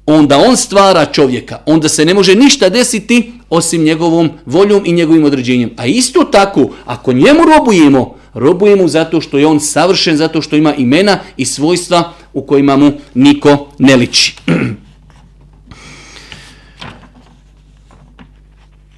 [0.06, 5.26] Onda on stvara čovjeka, onda se ne može ništa desiti osim njegovom voljom i njegovim
[5.26, 5.70] određenjem.
[5.78, 10.76] A isto tako, ako njemu robujemo, robujemo zato što je on savršen, zato što ima
[10.76, 14.36] imena i svojstva u kojima mu niko ne liči.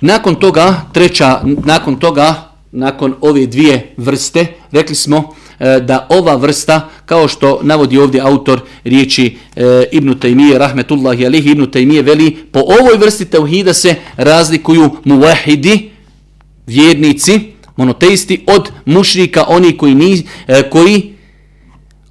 [0.05, 6.89] Nakon toga, treća, nakon toga, nakon ove dvije vrste, rekli smo e, da ova vrsta,
[7.05, 12.59] kao što navodi ovdje autor riječi e, Ibn Taymije, rahmetullahi alihi, Ibn Taymije veli, po
[12.59, 15.89] ovoj vrsti tauhida se razlikuju muvahidi,
[16.67, 17.39] vjernici,
[17.75, 21.13] monoteisti, od mušrika, oni koji, ni, e, koji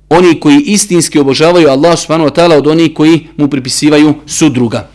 [0.08, 4.91] oni koji istinski obožavaju Allah subhanahu wa ta'ala od onih koji mu pripisivaju sudruga.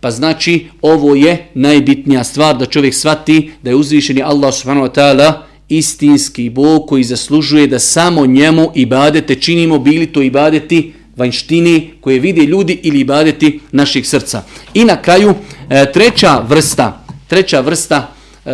[0.00, 4.94] Pa znači ovo je najbitnija stvar da čovjek svati da je uzvišeni Allah subhanahu wa
[4.94, 5.32] ta'ala
[5.68, 12.42] istinski Bog koji zaslužuje da samo njemu ibadete činimo bili to ibadeti vanštini koje vide
[12.42, 14.42] ljudi ili ibadeti naših srca.
[14.74, 15.34] I na kraju
[15.70, 18.08] e, treća vrsta, treća vrsta
[18.46, 18.50] e,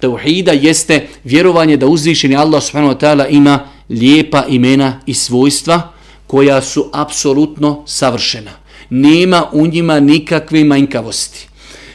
[0.00, 5.92] tauhida jeste vjerovanje da uzvišeni Allah subhanahu wa ta'ala ima lijepa imena i svojstva
[6.26, 8.59] koja su apsolutno savršena
[8.90, 11.48] nema u njima nikakve manjkavosti.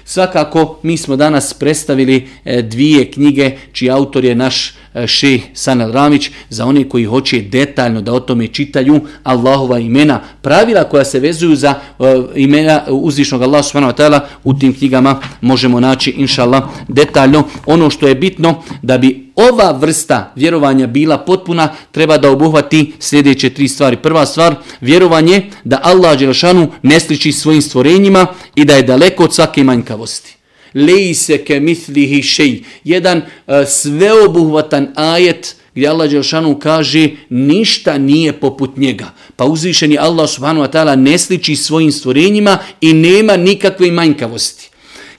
[0.05, 5.91] Svakako, mi smo danas predstavili e, dvije knjige čiji autor je naš Eh, šeh Sanel
[5.91, 11.19] Ramić za one koji hoće detaljno da o tome čitaju Allahova imena, pravila koja se
[11.19, 16.63] vezuju za uh, imena uzvišnog Allaha subhanahu wa ta'ala u tim knjigama možemo naći inshallah
[16.87, 17.43] detaljno.
[17.65, 23.49] Ono što je bitno da bi ova vrsta vjerovanja bila potpuna, treba da obuhvati sljedeće
[23.49, 23.97] tri stvari.
[23.97, 29.33] Prva stvar, vjerovanje da Allah Đelšanu ne sliči svojim stvorenjima i da je daleko od
[29.33, 30.34] svake manjkavosti
[30.75, 32.63] lejse ke mislihi šej.
[32.83, 39.11] Jedan uh, sveobuhvatan ajet gdje Allah Đelšanu kaže ništa nije poput njega.
[39.35, 44.69] Pa uzvišeni Allah subhanahu wa ta'ala ne sliči svojim stvorenjima i nema nikakve manjkavosti.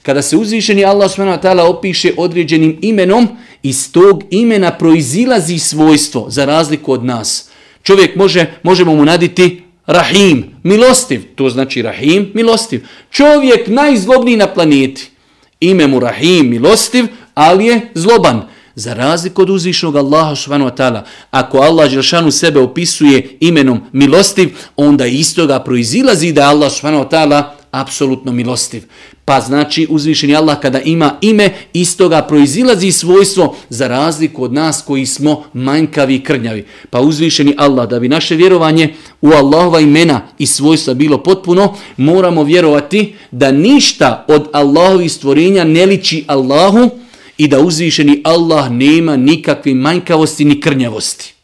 [0.03, 3.27] Kada se uzvišeni Allah subhanahu wa ta'ala opiše određenim imenom,
[3.63, 7.49] iz tog imena proizilazi svojstvo za razliku od nas.
[7.83, 12.85] Čovjek može, možemo mu naditi Rahim, milostiv, to znači Rahim, milostiv.
[13.11, 15.11] Čovjek najzlobniji na planeti.
[15.59, 18.41] Ime mu Rahim, milostiv, ali je zloban.
[18.75, 24.49] Za razliku od uzvišnog Allaha subhanahu wa ta'ala, ako Allah Đelšanu sebe opisuje imenom milostiv,
[24.75, 28.83] onda iz toga proizilazi da Allah subhanahu wa ta'ala apsolutno milostiv.
[29.25, 34.83] Pa znači uzvišeni Allah kada ima ime, iz toga proizilazi svojstvo za razliku od nas
[34.87, 36.65] koji smo manjkavi i krnjavi.
[36.89, 42.43] Pa uzvišeni Allah, da bi naše vjerovanje u Allahova imena i svojstva bilo potpuno, moramo
[42.43, 46.89] vjerovati da ništa od Allahovih stvorenja ne liči Allahu
[47.37, 51.36] i da uzvišeni Allah nema nikakve manjkavosti ni krnjavosti.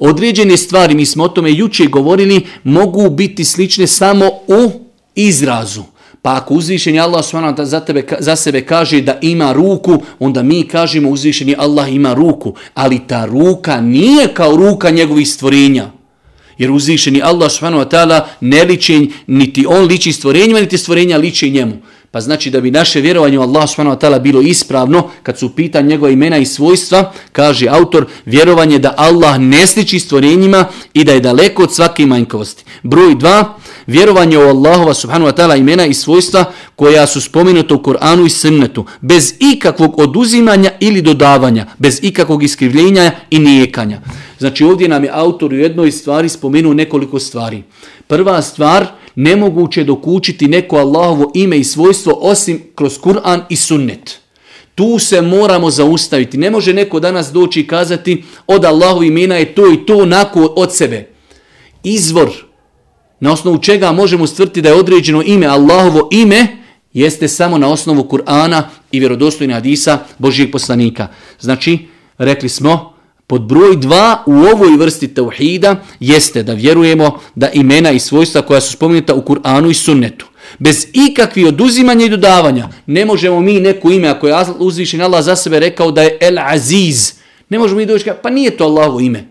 [0.00, 4.70] Određene stvari, mi smo o tome juče govorili, mogu biti slične samo u
[5.14, 5.82] izrazu.
[6.22, 7.24] Pa ako uzvišeni Allah
[7.58, 12.54] za, tebe, za sebe kaže da ima ruku, onda mi kažemo uzvišeni Allah ima ruku.
[12.74, 15.90] Ali ta ruka nije kao ruka njegovih stvorenja.
[16.58, 17.50] Jer uzvišeni Allah
[18.40, 21.76] ne liči, niti on liči stvorenjima, niti stvorenja liči njemu.
[22.12, 26.10] Pa znači da bi naše vjerovanje u Allah subhanahu bilo ispravno, kad su pitan njegova
[26.10, 31.62] imena i svojstva, kaže autor, vjerovanje da Allah ne sliči stvorenjima i da je daleko
[31.62, 32.64] od svake manjkovosti.
[32.82, 33.44] Broj 2,
[33.86, 36.44] vjerovanje u Allahova subhanahu wa ta'ala imena i svojstva
[36.76, 43.10] koja su spomenuta u Koranu i Sunnetu, bez ikakvog oduzimanja ili dodavanja, bez ikakvog iskrivljenja
[43.30, 44.00] i nijekanja.
[44.38, 47.62] Znači ovdje nam je autor u jednoj stvari spomenuo nekoliko stvari.
[48.06, 54.20] Prva stvar, nemoguće dokučiti neko Allahovo ime i svojstvo osim kroz Kur'an i sunnet.
[54.74, 56.38] Tu se moramo zaustaviti.
[56.38, 60.44] Ne može neko danas doći i kazati od Allahovi imena je to i to onako
[60.44, 61.08] od sebe.
[61.84, 62.30] Izvor
[63.20, 66.46] na osnovu čega možemo stvrti da je određeno ime Allahovo ime
[66.92, 71.08] jeste samo na osnovu Kur'ana i vjerodostojnih hadisa Božijeg poslanika.
[71.40, 71.78] Znači,
[72.18, 72.94] rekli smo,
[73.30, 78.60] pod broj dva u ovoj vrsti tauhida jeste da vjerujemo da imena i svojstva koja
[78.60, 80.26] su spomenuta u Kur'anu i sunnetu.
[80.58, 82.68] Bez ikakvih oduzimanja i dodavanja.
[82.86, 86.38] Ne možemo mi neko ime, ako je uzvišen Allah za sebe rekao da je El
[86.38, 87.12] Aziz.
[87.48, 89.24] Ne možemo mi doći pa nije to Allahovo ime.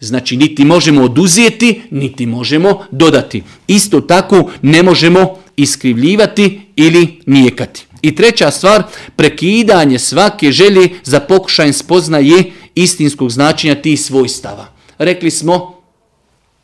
[0.00, 3.42] Znači, niti možemo oduzijeti, niti možemo dodati.
[3.66, 7.86] Isto tako ne možemo iskrivljivati ili nijekati.
[8.04, 8.82] I treća stvar,
[9.16, 14.66] prekidanje svake želje za pokušajem spoznaje istinskog značenja tih svojstava.
[14.98, 15.80] Rekli smo,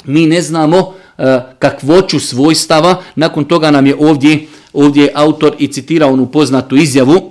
[0.04, 6.12] mi ne znamo e, kakvoću svojstava, nakon toga nam je ovdje, ovdje autor i citirao
[6.12, 7.30] onu poznatu izjavu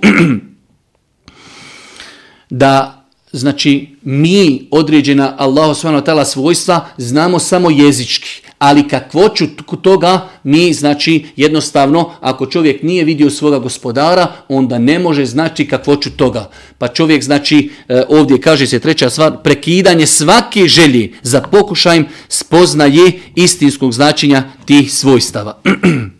[2.62, 9.46] da znači mi određena Allahu subhanahu svojstva znamo samo jezički, ali kakvoću
[9.82, 16.10] toga mi znači jednostavno ako čovjek nije vidio svoga gospodara onda ne može znači kakvoću
[16.10, 16.50] toga.
[16.78, 23.12] Pa čovjek znači e, ovdje kaže se treća stvar prekidanje svake želje za pokušajem spoznaje
[23.34, 25.60] istinskog značenja tih svojstava.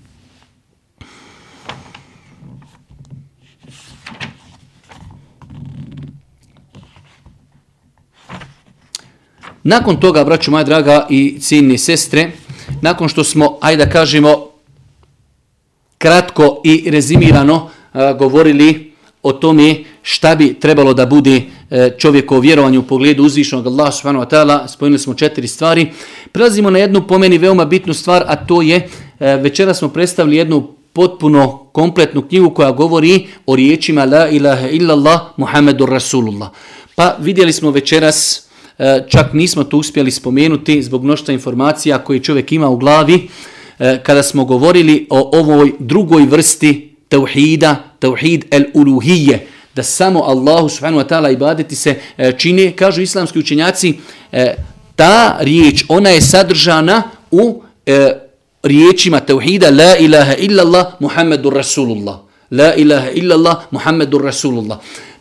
[9.70, 12.30] Nakon toga, braću moja draga i ciljni sestre,
[12.83, 14.46] nakon što smo, ajde da kažemo,
[15.98, 22.78] kratko i rezimirano e, govorili o tome šta bi trebalo da bude e, čovjeko vjerovanje
[22.78, 25.87] u pogledu uzvišenog Allah subhanahu wa ta'ala, spojili smo četiri stvari.
[26.33, 28.88] Prelazimo na jednu po meni veoma bitnu stvar, a to je,
[29.20, 35.20] e, večera smo predstavili jednu potpuno kompletnu knjigu koja govori o riječima La ilaha illallah
[35.37, 36.48] Muhammedur Rasulullah.
[36.94, 38.49] Pa vidjeli smo večeras
[38.80, 43.28] E, čak nismo to uspjeli spomenuti zbog mnoštva informacija koje čovjek ima u glavi,
[43.78, 50.68] e, kada smo govorili o ovoj drugoj vrsti tauhida, tauhid el uluhije, da samo Allahu
[50.68, 53.94] subhanahu wa ta'ala ibadeti se e, čine, čini, kažu islamski učenjaci,
[54.96, 57.62] ta riječ, ona je sadržana u
[58.62, 62.16] riječima tauhida la ilaha illallah Muhammedur Rasulullah.
[62.50, 64.78] La ilaha illallah Muhammedur Rasulullah.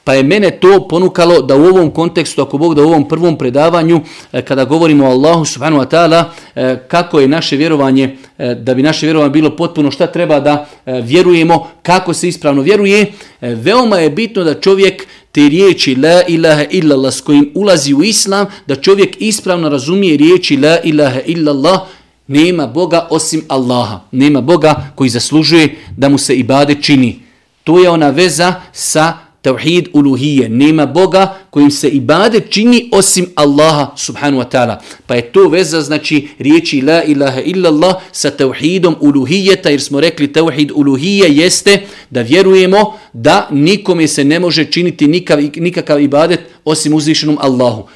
[0.10, 3.38] Pa je mene to ponukalo da u ovom kontekstu, ako Bog da u ovom prvom
[3.38, 6.24] predavanju, e, kada govorimo o Allahu subhanahu wa ta'ala,
[6.56, 10.66] e, kako je naše vjerovanje, e, da bi naše vjerovanje bilo potpuno, šta treba da
[10.86, 13.06] vjerujemo, kako se ispravno vjeruje,
[13.42, 18.46] veoma je bitno da čovjek te riječi la ilaha illallah s kojim ulazi u islam,
[18.68, 21.80] da čovjek ispravno razumije riječi la ilaha illallah,
[22.28, 24.00] nema Boga osim Allaha.
[24.12, 27.20] Nema Boga koji zaslužuje da mu se ibade čini.
[27.64, 30.50] To je ona veza sa Tauhid uluhije.
[30.50, 34.78] Nema Boga kojim se ibadet čini osim Allaha subhanu wa ta'ala.
[35.08, 40.34] Pa je to veza znači riječi la ilaha illallah sa tauhidom uluhijeta jer smo rekli
[40.34, 46.94] tauhid uluhije jeste da vjerujemo da nikome se ne može činiti nikav, nikakav ibadet osim
[46.94, 47.88] uzvišenom Allahu.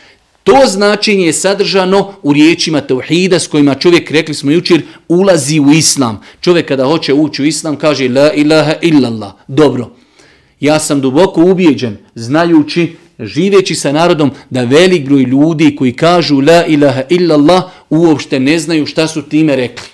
[0.43, 5.71] To značenje je sadržano u riječima tauhida s kojima čovjek, rekli smo jučer, ulazi u
[5.71, 6.21] islam.
[6.41, 9.31] Čovjek kada hoće ući u islam kaže la ilaha illallah.
[9.47, 10.02] Dobro.
[10.63, 16.65] Ja sam duboko ubijeđen, znajući, živeći sa narodom, da velik broj ljudi koji kažu la
[16.65, 19.87] ilaha illallah uopšte ne znaju šta su time rekli.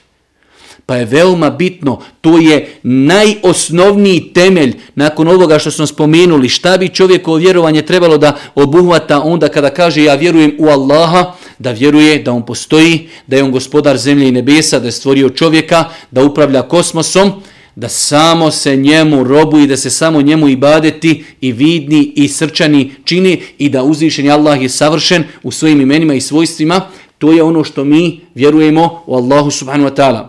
[0.86, 6.90] Pa je veoma bitno, to je najosnovniji temelj nakon ovoga što smo spomenuli, šta bi
[6.90, 12.32] čovjekovo vjerovanje trebalo da obuhvata onda kada kaže ja vjerujem u Allaha, da vjeruje da
[12.32, 16.62] on postoji, da je on gospodar zemlje i nebesa, da je stvorio čovjeka, da upravlja
[16.62, 17.32] kosmosom,
[17.80, 22.92] da samo se njemu robu i da se samo njemu ibadeti i vidni i srčani
[23.04, 26.82] čini i da uzvišeni Allah je savršen u svojim imenima i svojstvima,
[27.18, 30.28] to je ono što mi vjerujemo u Allahu subhanahu wa ta'ala.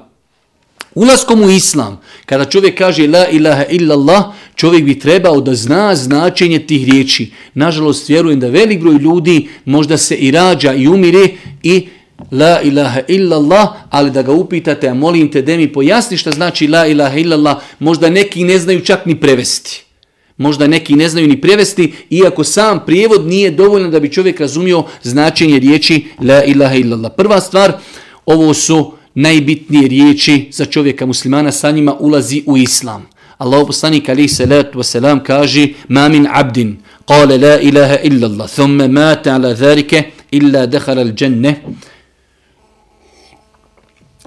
[0.95, 6.59] Ulaskom u islam, kada čovjek kaže la ilaha illallah, čovjek bi trebao da zna značenje
[6.59, 7.33] tih riječi.
[7.55, 11.29] Nažalost, vjerujem da velik broj ljudi možda se i rađa i umire
[11.63, 11.89] i
[12.31, 16.69] la ilaha illallah, ali da ga upitate, a molim te da mi pojasni šta znači
[16.69, 19.85] la ilaha illallah, možda neki ne znaju čak ni prevesti.
[20.37, 24.85] Možda neki ne znaju ni prevesti, iako sam prijevod nije dovoljno da bi čovjek razumio
[25.03, 27.13] značenje riječi la ilaha illallah.
[27.17, 27.73] Prva stvar,
[28.27, 33.07] ovo su najbitnije riječi za čovjeka muslimana, sa njima ulazi u islam.
[33.41, 36.77] Allah poslanik alaihi salatu wasalam kaže ma min abdin
[37.09, 41.55] kale la ilaha illallah thumme mate ala dharike illa dehara al dženne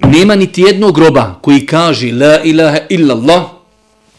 [0.02, 3.42] nema niti jednog groba koji kaže la ilaha illallah,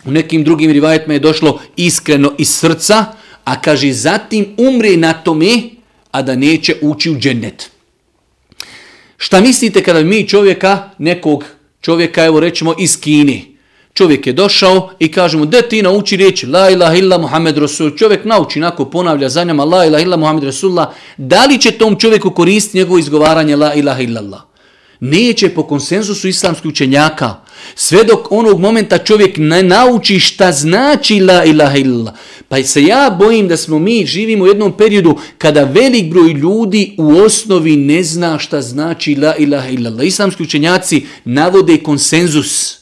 [0.05, 3.05] u nekim drugim rivajetima je došlo iskreno iz srca,
[3.43, 5.61] a kaže zatim umre na tome,
[6.11, 7.71] a da neće ući u džennet.
[9.17, 11.43] Šta mislite kada mi čovjeka, nekog
[11.81, 13.41] čovjeka, evo rećemo iz Kine,
[13.93, 17.97] čovjek je došao i kaže mu, da ti nauči riječi la ilaha illa Muhammed Rasul,
[17.97, 21.99] čovjek nauči, nako ponavlja za njama la ilaha illa Muhammed Rasulullah, da li će tom
[21.99, 24.41] čovjeku koristiti njegovo izgovaranje la ilaha illallah?
[25.09, 27.35] Neće po konsenzusu islamskih učenjaka,
[27.75, 32.13] sve dok onog momenta čovjek ne nauči šta znači la ilaha illallah.
[32.49, 36.95] Pa se ja bojim da smo mi živimo u jednom periodu kada velik broj ljudi
[36.97, 40.05] u osnovi ne zna šta znači la ilaha illallah.
[40.05, 42.77] Islamski učenjaci navode konsenzus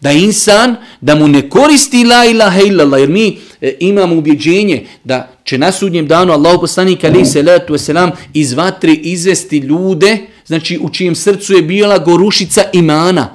[0.00, 5.28] da insan, da mu ne koristi la ilaha illallah, jer mi e, imamo ubjeđenje da
[5.44, 10.88] će na sudnjem danu Allah poslanik alaih salatu wasalam iz vatre izvesti ljude, znači u
[10.88, 13.28] čijem srcu je bila gorušica imana.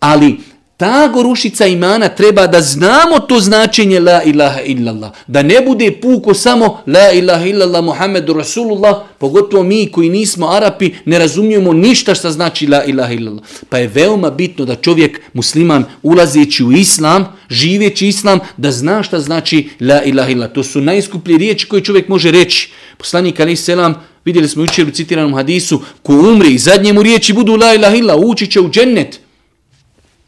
[0.00, 0.38] Ali
[0.76, 5.10] ta gorušica imana treba da znamo to značenje la ilaha illallah.
[5.26, 10.90] Da ne bude puko samo la ilaha illallah Muhammedu Rasulullah, pogotovo mi koji nismo Arapi
[11.04, 13.44] ne razumijemo ništa što znači la ilaha illallah.
[13.68, 19.20] Pa je veoma bitno da čovjek musliman ulazeći u islam, živeći islam, da zna šta
[19.20, 20.52] znači la ilaha illallah.
[20.52, 22.70] To su najskuplje riječi koje čovjek može reći.
[22.96, 23.94] Poslanik Ali Selam
[24.26, 27.96] Vidjeli smo jučer u citiranom hadisu, ko umri i zadnje mu riječi budu la ilaha
[27.96, 29.20] illa, ući će u džennet.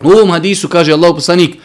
[0.00, 1.56] U ovom hadisu kaže Allah poslanik,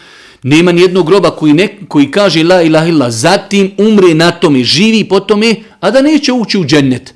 [0.43, 4.63] nema ni jednog groba koji, ne, koji kaže la ilaha illa, zatim umre na tome,
[4.63, 7.13] živi po tome, a da neće ući u džennet.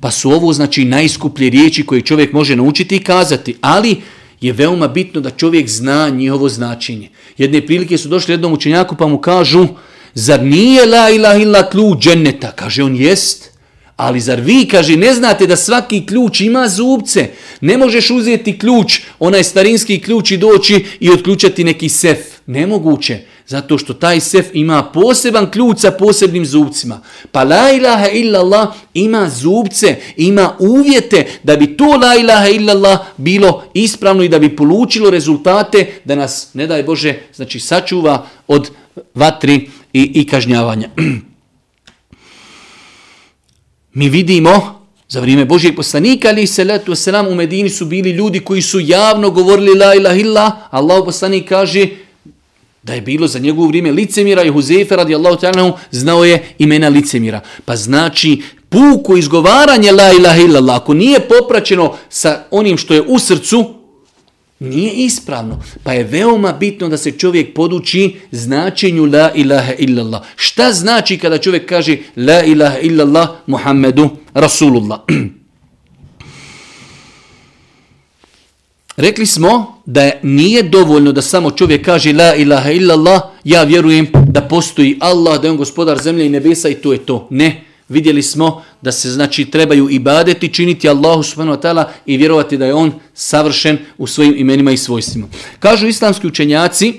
[0.00, 3.96] Pa su ovo znači najskuplje riječi koje čovjek može naučiti i kazati, ali
[4.40, 7.08] je veoma bitno da čovjek zna njihovo značenje.
[7.38, 9.66] Jedne prilike su došli jednom učenjaku pa mu kažu,
[10.14, 12.52] zar nije la ilaha illa ključ dženneta?
[12.52, 13.57] Kaže on, jest.
[13.98, 17.28] Ali zar vi, kaže, ne znate da svaki ključ ima zubce?
[17.60, 22.18] Ne možeš uzeti ključ, onaj starinski ključ i doći i otključati neki sef.
[22.46, 23.18] Nemoguće.
[23.46, 27.00] Zato što taj sef ima poseban ključ sa posebnim zubcima.
[27.32, 33.64] Pa la ilaha illallah ima zubce, ima uvjete da bi to la ilaha illallah bilo
[33.74, 38.70] ispravno i da bi polučilo rezultate da nas, ne daj Bože, znači sačuva od
[39.14, 40.88] vatri i, i kažnjavanja.
[43.92, 48.40] Mi vidimo za vrijeme Božijeg poslanika ali se letu selam u Medini su bili ljudi
[48.40, 50.68] koji su javno govorili la ilaha illa.
[50.70, 51.88] Allah poslanik kaže
[52.82, 57.40] da je bilo za njegovo vrijeme licemira i Huzefe radijallahu ta'ala znao je imena licemira.
[57.64, 63.18] Pa znači puko izgovaranje la ilaha illallah, ako nije popraćeno sa onim što je u
[63.18, 63.74] srcu,
[64.58, 65.62] Nije ispravno.
[65.82, 70.22] Pa je veoma bitno da se čovjek poduči značenju la ilaha illallah.
[70.36, 75.00] Šta znači kada čovjek kaže la ilaha illallah Muhammedu Rasulullah?
[78.96, 84.40] Rekli smo da nije dovoljno da samo čovjek kaže la ilaha illallah, ja vjerujem da
[84.40, 87.28] postoji Allah, da je on gospodar zemlje i nebesa i to je to.
[87.30, 92.56] Ne vidjeli smo da se znači trebaju ibadeti, činiti Allahu subhanahu wa ta'ala i vjerovati
[92.56, 95.26] da je on savršen u svojim imenima i svojstvima.
[95.58, 96.94] Kažu islamski učenjaci,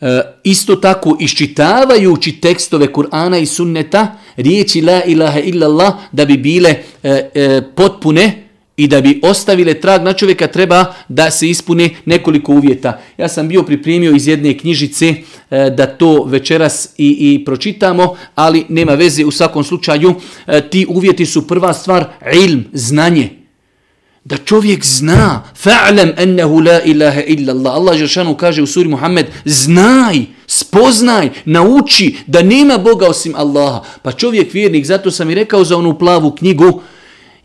[0.00, 6.70] e, isto tako iščitavajući tekstove Kur'ana i sunneta, riječi la ilaha illallah da bi bile
[7.02, 8.49] e, e, potpune,
[8.80, 13.00] i da bi ostavile trag na čovjeka treba da se ispune nekoliko uvjeta.
[13.18, 15.14] Ja sam bio pripremio iz jedne knjižice
[15.50, 20.14] e, da to večeras i, i pročitamo, ali nema veze u svakom slučaju.
[20.46, 22.04] E, ti uvjeti su prva stvar
[22.34, 23.30] ilm, znanje.
[24.24, 27.74] da čovjek zna fa'lam ennehu la ilaha illa Allah.
[27.74, 33.82] Allah Žešanu kaže u suri Muhammed znaj, spoznaj, nauči da nema Boga osim Allaha.
[34.02, 36.82] Pa čovjek vjernik, zato sam i rekao za onu plavu knjigu,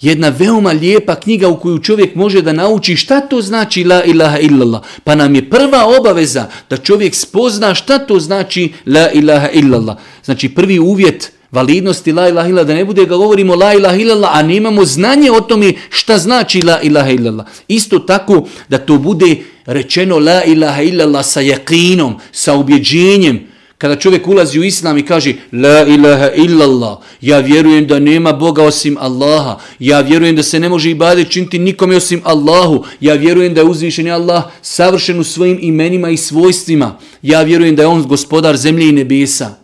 [0.02, 4.40] jedna veoma lijepa knjiga u koju čovjek može da nauči šta to znači la ilaha
[4.40, 4.82] illallah.
[5.04, 9.98] Pa nam je prva obaveza da čovjek spozna šta to znači la ilaha illallah.
[10.24, 14.30] Znači prvi uvjet validnosti la ilaha illallah, da ne bude ga govorimo la ilaha illallah,
[14.34, 17.46] a nemamo znanje o tome šta znači la ilaha illallah.
[17.68, 19.36] Isto tako da to bude
[19.66, 25.34] rečeno la ilaha illallah sa jakinom, sa ubjeđenjem, Kada čovjek ulazi u islam i kaže
[25.52, 30.70] La ilaha illallah, ja vjerujem da nema Boga osim Allaha, ja vjerujem da se ne
[30.70, 35.60] može ibadet činiti nikome osim Allahu, ja vjerujem da je uzvišen Allah savršen u svojim
[35.62, 39.56] imenima i svojstvima, ja vjerujem da je on gospodar zemlje i nebesa.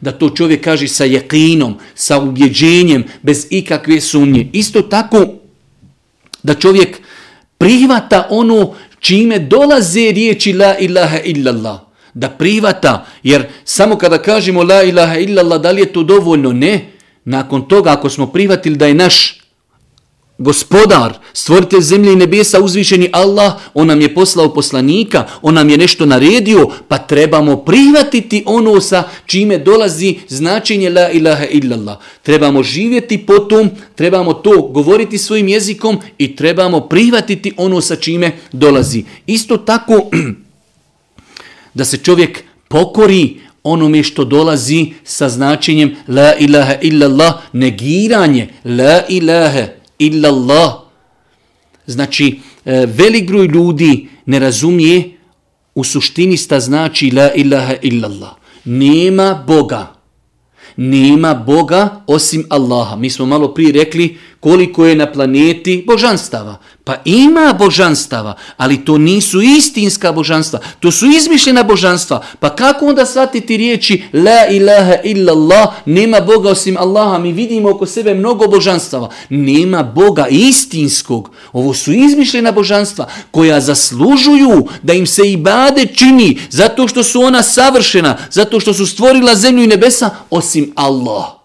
[0.00, 4.48] Da to čovjek kaže sa jekinom, sa ubjeđenjem, bez ikakve sumnje.
[4.52, 5.26] Isto tako
[6.42, 7.00] da čovjek
[7.58, 14.82] prihvata ono čime dolaze riječi La ilaha illallah da privata, jer samo kada kažemo la
[14.82, 16.52] ilaha illallah, da li je to dovoljno?
[16.52, 16.86] Ne.
[17.24, 19.40] Nakon toga, ako smo privatili da je naš
[20.40, 25.76] gospodar, stvoritelj zemlje i nebesa, uzvišeni Allah, on nam je poslao poslanika, on nam je
[25.76, 31.98] nešto naredio, pa trebamo prihvatiti ono sa čime dolazi značenje la ilaha illallah.
[32.22, 39.04] Trebamo živjeti potom, trebamo to govoriti svojim jezikom i trebamo prihvatiti ono sa čime dolazi.
[39.26, 39.94] Isto tako,
[41.74, 49.66] da se čovjek pokori onome što dolazi sa značenjem la ilaha illallah, negiranje la ilaha
[49.98, 50.72] illallah.
[51.86, 55.10] Znači, e, velik broj ljudi ne razumije
[55.74, 58.30] u suštini sta znači la ilaha illallah.
[58.64, 59.94] Nema Boga.
[60.76, 62.96] Nema Boga osim Allaha.
[62.96, 66.56] Mi smo malo prije rekli koliko je na planeti božanstava.
[66.84, 70.60] Pa ima božanstava, ali to nisu istinska božanstva.
[70.80, 72.22] To su izmišljena božanstva.
[72.38, 77.18] Pa kako onda shvatiti riječi La ilaha illallah, nema Boga osim Allaha.
[77.18, 79.10] Mi vidimo oko sebe mnogo božanstava.
[79.28, 81.30] Nema Boga istinskog.
[81.52, 87.42] Ovo su izmišljena božanstva koja zaslužuju da im se ibade čini zato što su ona
[87.42, 91.39] savršena, zato što su stvorila zemlju i nebesa osim Allah.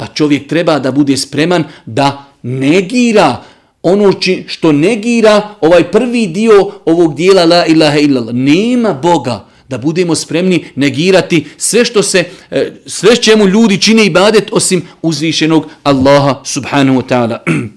[0.00, 3.42] Pa čovjek treba da bude spreman da negira
[3.82, 4.12] ono
[4.46, 8.34] što negira ovaj prvi dio ovog dijela la ilaha illallah.
[8.34, 14.48] Nema Boga da budemo spremni negirati sve što se, e, sve čemu ljudi čine ibadet
[14.52, 17.38] osim uzvišenog Allaha subhanahu wa ta'ala.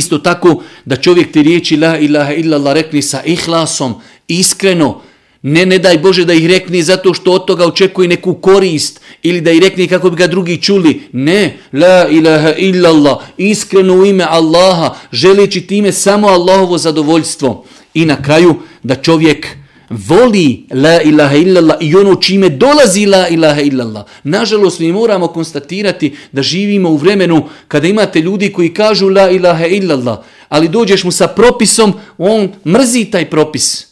[0.00, 3.94] Isto tako da čovjek ti riječi la ilaha illallah rekne sa ihlasom,
[4.28, 5.00] iskreno,
[5.42, 9.40] Ne, ne daj Bože da ih rekne zato što od toga očekuje neku korist ili
[9.40, 11.00] da ih rekne kako bi ga drugi čuli.
[11.12, 17.64] Ne, la ilaha illallah, iskreno u ime Allaha, želeći time samo Allahovo zadovoljstvo.
[17.94, 19.46] I na kraju da čovjek
[19.90, 24.04] voli la ilaha illallah i ono čime dolazi la ilaha illallah.
[24.24, 29.66] Nažalost, mi moramo konstatirati da živimo u vremenu kada imate ljudi koji kažu la ilaha
[29.66, 30.18] illallah,
[30.48, 33.88] ali dođeš mu sa propisom, on mrzi taj propis.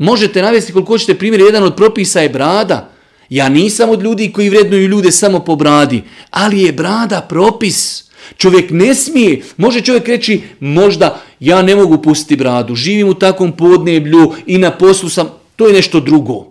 [0.00, 2.90] Možete navesti koliko hoćete primjer, jedan od propisa je brada.
[3.28, 8.04] Ja nisam od ljudi koji vrednuju ljude samo po bradi, ali je brada propis.
[8.36, 13.52] Čovjek ne smije, može čovjek reći, možda ja ne mogu pustiti bradu, živim u takvom
[13.52, 16.46] podneblju i na poslu sam, to je nešto drugo.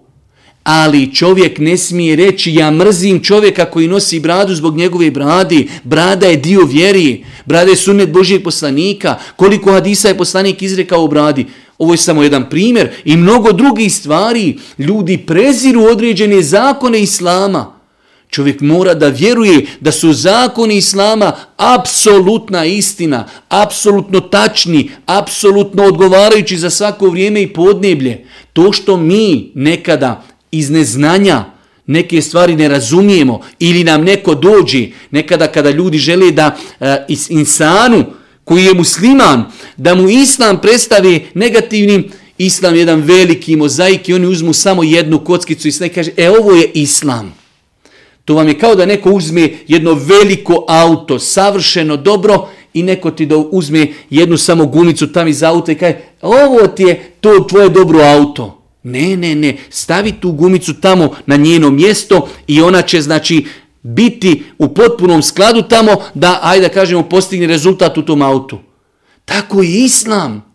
[0.63, 5.69] Ali čovjek ne smije reći, ja mrzim čovjeka koji nosi bradu zbog njegove bradi.
[5.83, 9.15] Brada je dio vjeri, brada je sunet Božijeg poslanika.
[9.35, 11.45] Koliko hadisa je poslanik izrekao u bradi?
[11.79, 14.57] Ovo je samo jedan primjer i mnogo drugih stvari.
[14.77, 17.79] Ljudi preziru određene zakone Islama.
[18.29, 26.69] Čovjek mora da vjeruje da su zakoni Islama apsolutna istina, apsolutno tačni, apsolutno odgovarajući za
[26.69, 28.25] svako vrijeme i podneblje.
[28.53, 31.45] To što mi nekada iz neznanja
[31.85, 38.05] neke stvari ne razumijemo ili nam neko dođe, nekada kada ljudi žele da e, insanu
[38.49, 39.43] koji je musliman,
[39.77, 45.19] da mu islam predstavi negativnim, islam je jedan veliki mozaik i oni uzmu samo jednu
[45.23, 47.33] kockicu i sve kaže, e ovo je islam.
[48.25, 53.25] To vam je kao da neko uzme jedno veliko auto, savršeno dobro, i neko ti
[53.25, 57.69] da uzme jednu samo gumicu tam iz auta i kaže, ovo ti je to tvoje
[57.69, 58.61] dobro auto.
[58.83, 63.45] Ne, ne, ne, stavi tu gumicu tamo na njeno mjesto i ona će, znači,
[63.81, 68.59] biti u potpunom skladu tamo da, ajde da kažemo, postigne rezultat u tom autu.
[69.25, 70.49] Tako i islam.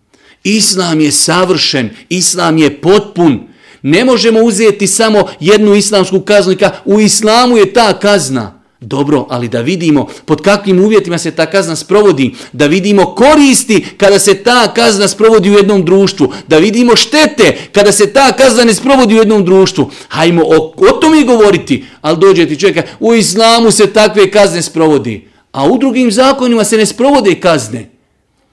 [0.44, 3.40] Islam je savršen, islam je potpun.
[3.82, 8.63] Ne možemo uzeti samo jednu islamsku kaznu i u islamu je ta kazna.
[8.84, 14.18] Dobro, ali da vidimo pod kakvim uvjetima se ta kazna sprovodi, da vidimo koristi kada
[14.18, 18.74] se ta kazna sprovodi u jednom društvu, da vidimo štete kada se ta kazna ne
[18.74, 19.90] sprovodi u jednom društvu.
[20.08, 25.28] Hajmo o, o tome govoriti, ali dođe ti čovjek, u islamu se takve kazne sprovodi,
[25.52, 27.90] a u drugim zakonima se ne sprovode kazne.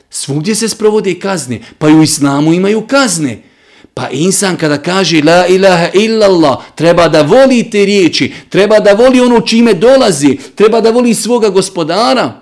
[0.09, 3.50] Svugdje se sprovode kazne, pa i u islamu imaju kazne.
[3.93, 9.19] Pa insan kada kaže la ilaha illallah, treba da voli te riječi, treba da voli
[9.19, 12.41] ono čime dolazi, treba da voli svoga gospodara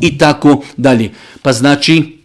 [0.00, 1.12] i tako dalje.
[1.42, 2.18] Pa znači,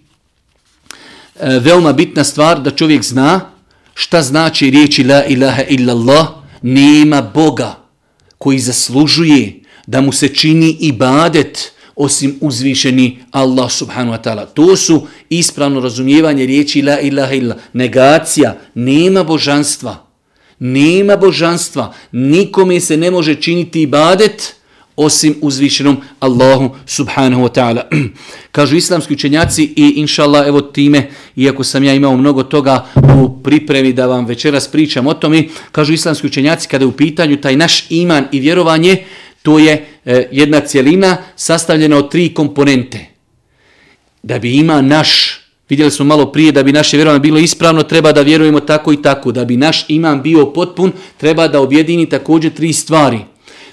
[1.40, 3.52] e, veoma bitna stvar da čovjek zna
[3.94, 6.28] šta znači riječi la ilaha illallah,
[6.62, 7.76] nema Boga
[8.38, 14.46] koji zaslužuje da mu se čini ibadet, osim uzvišeni Allah subhanu wa ta'ala.
[14.46, 17.56] To su ispravno razumijevanje riječi la ilaha illa.
[17.74, 20.06] Negacija, nema božanstva.
[20.60, 21.94] Nema božanstva.
[22.12, 24.56] Nikome se ne može činiti ibadet
[24.96, 27.82] osim uzvišenom Allahu subhanahu wa ta'ala.
[28.52, 32.86] Kažu islamski učenjaci i inšallah evo time, iako sam ja imao mnogo toga
[33.24, 37.42] u pripremi da vam večeras pričam o tome, kažu islamski učenjaci kada je u pitanju
[37.42, 39.04] taj naš iman i vjerovanje,
[39.44, 43.06] To je E, jedna cijelina sastavljena od tri komponente.
[44.24, 45.40] Da bi ima naš,
[45.70, 49.02] vidjeli smo malo prije, da bi naše vjerovanje bilo ispravno, treba da vjerujemo tako i
[49.02, 49.32] tako.
[49.32, 53.20] Da bi naš imam bio potpun, treba da objedini također tri stvari.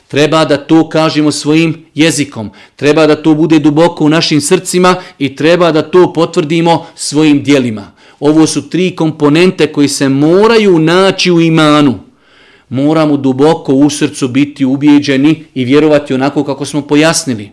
[0.09, 5.37] Treba da to kažemo svojim jezikom, treba da to bude duboko u našim srcima i
[5.37, 7.93] treba da to potvrdimo svojim dijelima.
[8.21, 12.10] Ovo su tri komponente koji se moraju naći u imanu
[12.71, 17.51] moramo duboko u srcu biti ubijeđeni i vjerovati onako kako smo pojasnili.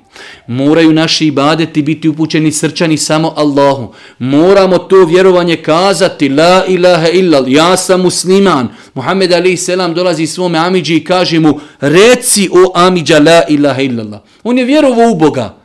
[0.48, 3.94] Moraju naši ibadeti biti upućeni srčani samo Allahu.
[4.20, 8.68] Moramo to vjerovanje kazati, la ilaha illa, ja sam musliman.
[8.94, 14.24] Muhammed Ali selam dolazi svome Amidži i kaže mu, reci o Amidža la ilaha illa.
[14.44, 15.58] On je vjerovao u Boga.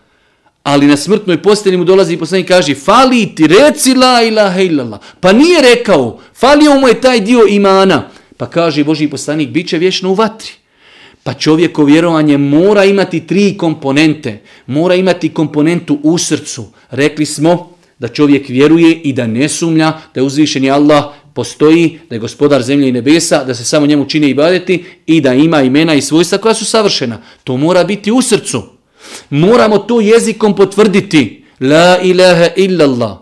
[0.63, 5.01] Ali na smrtnoj postelji mu dolazi i poslanik kaže, fali ti, reci la ilaha illallah.
[5.21, 8.09] Pa nije rekao, falio mu je taj dio imana.
[8.37, 10.51] Pa kaže Boži poslanik, bit će vječno u vatri.
[11.23, 14.41] Pa čovjeko vjerovanje mora imati tri komponente.
[14.67, 16.65] Mora imati komponentu u srcu.
[16.91, 21.05] Rekli smo da čovjek vjeruje i da ne sumlja, da je uzvišeni Allah
[21.35, 25.21] postoji, da je gospodar zemlje i nebesa, da se samo njemu čine i badeti i
[25.21, 27.23] da ima imena i svojstva koja su savršena.
[27.45, 28.63] To mora biti u srcu.
[29.31, 31.45] Moramo to jezikom potvrditi.
[31.61, 33.22] La ilaha illallah.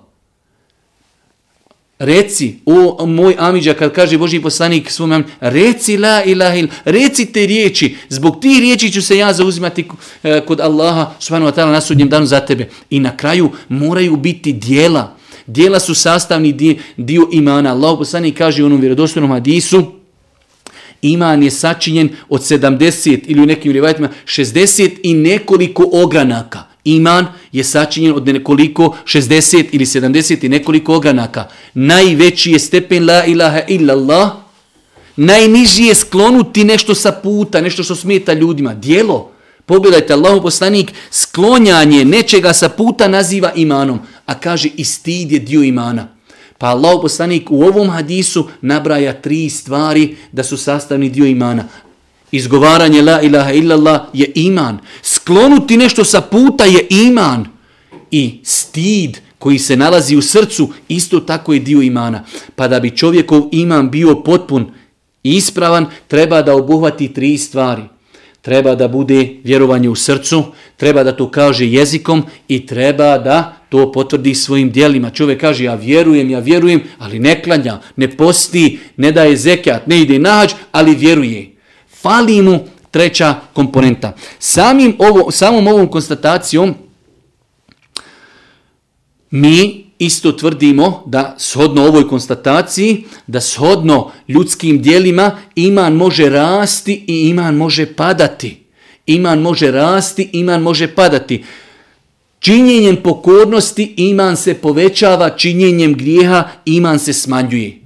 [2.01, 7.27] Reci, o moj Amidža, kad kaže Boži poslanik svom Amidža, reci la ilaha il, reci
[7.27, 9.85] te riječi, zbog ti riječi ću se ja zauzimati
[10.23, 12.69] eh, kod Allaha subhanahu wa ta'ala na sudnjem danu za tebe.
[12.91, 15.17] I na kraju moraju biti dijela.
[15.47, 17.71] Dijela su sastavni dio, dio imana.
[17.71, 19.93] Allah poslanik kaže u onom vjerodostojnom hadisu,
[21.03, 26.70] iman je sačinjen od 70 ili u nekim rivajtima 60 i nekoliko ogranaka.
[26.85, 31.49] Iman je sačinjen od nekoliko 60 ili 70 i nekoliko ogranaka.
[31.75, 34.31] Najveći je stepen la ilaha illallah.
[35.17, 38.75] Najniži je sklonuti nešto sa puta, nešto što smeta ljudima.
[38.75, 39.31] Dijelo.
[39.67, 44.01] Pogledajte, Allah poslanik sklonjanje nečega sa puta naziva imanom.
[44.27, 46.09] A kaže i stid je dio imana.
[46.59, 51.65] Pa Allah poslanik u ovom hadisu nabraja tri stvari da su sastavni dio imana.
[52.33, 54.79] Izgovaranje la ilaha illallah je iman.
[55.03, 57.47] Sklonuti nešto sa puta je iman.
[58.11, 62.25] I stid koji se nalazi u srcu isto tako je dio imana.
[62.57, 64.73] Pa da bi čovjekov iman bio potpun
[65.23, 67.83] i ispravan, treba da obuhvati tri stvari.
[68.43, 70.45] Treba da bude vjerovanje u srcu,
[70.77, 75.11] treba da to kaže jezikom i treba da to potvrdi svojim dijelima.
[75.11, 80.01] Čovjek kaže ja vjerujem, ja vjerujem, ali ne klanja, ne posti, ne daje zekat, ne
[80.01, 81.50] ide nađ, ali vjeruje
[82.03, 82.59] fali mu
[82.91, 84.13] treća komponenta.
[84.39, 86.75] Samim ovo, samom ovom konstatacijom
[89.31, 97.29] mi isto tvrdimo da shodno ovoj konstataciji, da shodno ljudskim dijelima iman može rasti i
[97.29, 98.57] iman može padati.
[99.07, 101.45] Iman može rasti, iman može padati.
[102.39, 107.80] Činjenjem pokornosti iman se povećava, činjenjem grijeha iman se smanjuje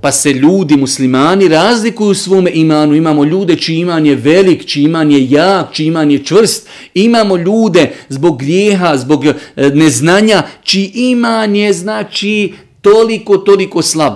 [0.00, 2.94] pa se ljudi, muslimani, razlikuju u svome imanu.
[2.94, 6.68] Imamo ljude čiji iman je velik, čiji iman je jak, čiji iman je čvrst.
[6.94, 14.14] Imamo ljude zbog grijeha, zbog e, neznanja, čiji iman je, znači, toliko, toliko slab.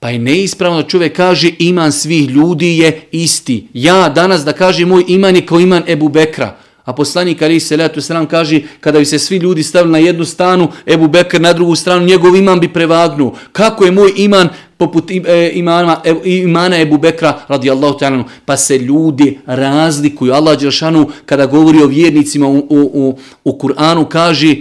[0.00, 3.66] Pa je neispravno da čovjek kaže iman svih ljudi je isti.
[3.74, 6.56] Ja danas da kažem moj iman je kao iman Ebu Bekra.
[6.84, 10.24] A poslanik Ali se letu sram kaže kada bi se svi ljudi stavili na jednu
[10.24, 13.34] stranu, Ebu Bekr na drugu stranu, njegov iman bi prevagnuo.
[13.52, 19.38] Kako je moj iman poput e, imana, imana Ebu Bekra radijallahu ta'ala, pa se ljudi
[19.46, 20.32] razlikuju.
[20.32, 24.56] Allah Đeršanu kada govori o vjernicima u, u, u, u Kur'anu kaže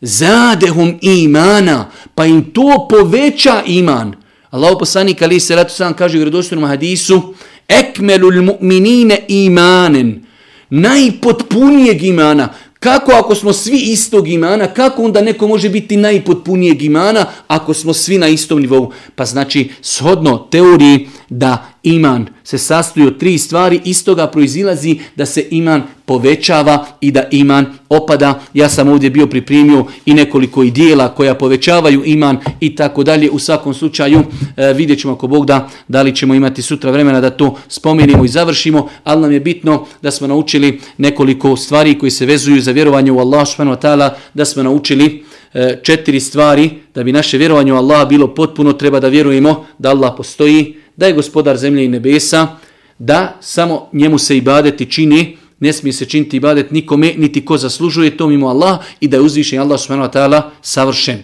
[0.00, 4.14] zadehum imana, pa im to poveća iman.
[4.50, 7.34] Allah poslanik ali se ratu kaže u redostojnom hadisu
[7.68, 10.25] ekmelul mu'minine imanen
[10.70, 12.48] najpotpunijeg imana.
[12.78, 17.92] Kako ako smo svi istog imana, kako onda neko može biti najpotpunijeg imana ako smo
[17.92, 18.92] svi na istom nivou?
[19.14, 25.46] Pa znači, shodno teoriji da iman se sastoji od tri stvari, istoga proizilazi da se
[25.50, 28.40] iman povećava i da iman opada.
[28.54, 33.30] Ja sam ovdje bio pripremio i nekoliko i dijela koja povećavaju iman i tako dalje.
[33.30, 34.22] U svakom slučaju
[34.56, 38.24] e, vidjet ćemo ako Bog da, da li ćemo imati sutra vremena da to spomenimo
[38.24, 42.72] i završimo, ali nam je bitno da smo naučili nekoliko stvari koji se vezuju za
[42.72, 45.24] vjerovanje u Allah subhanahu wa ta'ala, da smo naučili
[45.54, 49.90] e, četiri stvari da bi naše vjerovanje u Allah bilo potpuno, treba da vjerujemo da
[49.90, 52.56] Allah postoji, da je gospodar zemlje i nebesa,
[52.98, 58.16] da samo njemu se ibadeti čini, ne smije se činiti ibadet nikome, niti ko zaslužuje
[58.16, 61.22] to mimo Allah i da je uzvišen Allah subhanahu wa ta'ala savršen.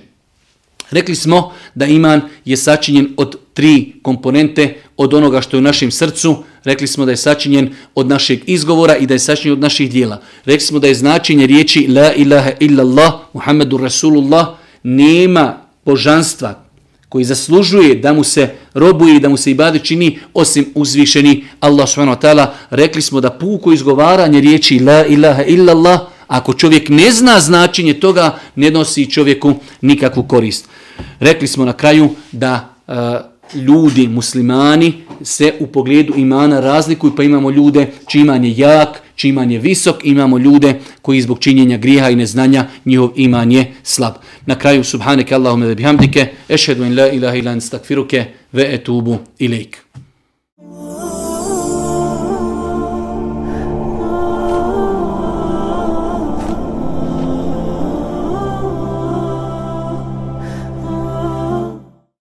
[0.91, 5.91] Rekli smo da iman je sačinjen od tri komponente od onoga što je u našem
[5.91, 6.37] srcu.
[6.65, 10.23] Rekli smo da je sačinjen od našeg izgovora i da je sačinjen od naših dijela.
[10.45, 14.47] Rekli smo da je značenje riječi La ilaha illallah, Muhammedu Rasulullah,
[14.83, 16.62] nema božanstva,
[17.13, 21.89] koji zaslužuje da mu se robuje i da mu se ibade čini osim uzvišeni Allah
[21.89, 22.47] subhanahu wa ta'ala.
[22.71, 28.39] Rekli smo da puko izgovaranje riječi la ilaha illallah, ako čovjek ne zna značenje toga,
[28.57, 30.69] ne nosi čovjeku nikakvu korist.
[31.21, 32.93] Rekli smo na kraju da e,
[33.59, 34.93] ljudi, muslimani,
[35.23, 39.97] se u pogledu imana razlikuju, pa imamo ljude čiji iman je jak, Čiman je visok,
[40.05, 44.13] imamo ljude koji zbog činjenja grijeha i neznanja njihov iman je slab.
[44.47, 49.79] Na kraju, subhaneke Allahume da bihamdike, ešhedu in la ilaha ilan stakfiruke, ve etubu ilaik.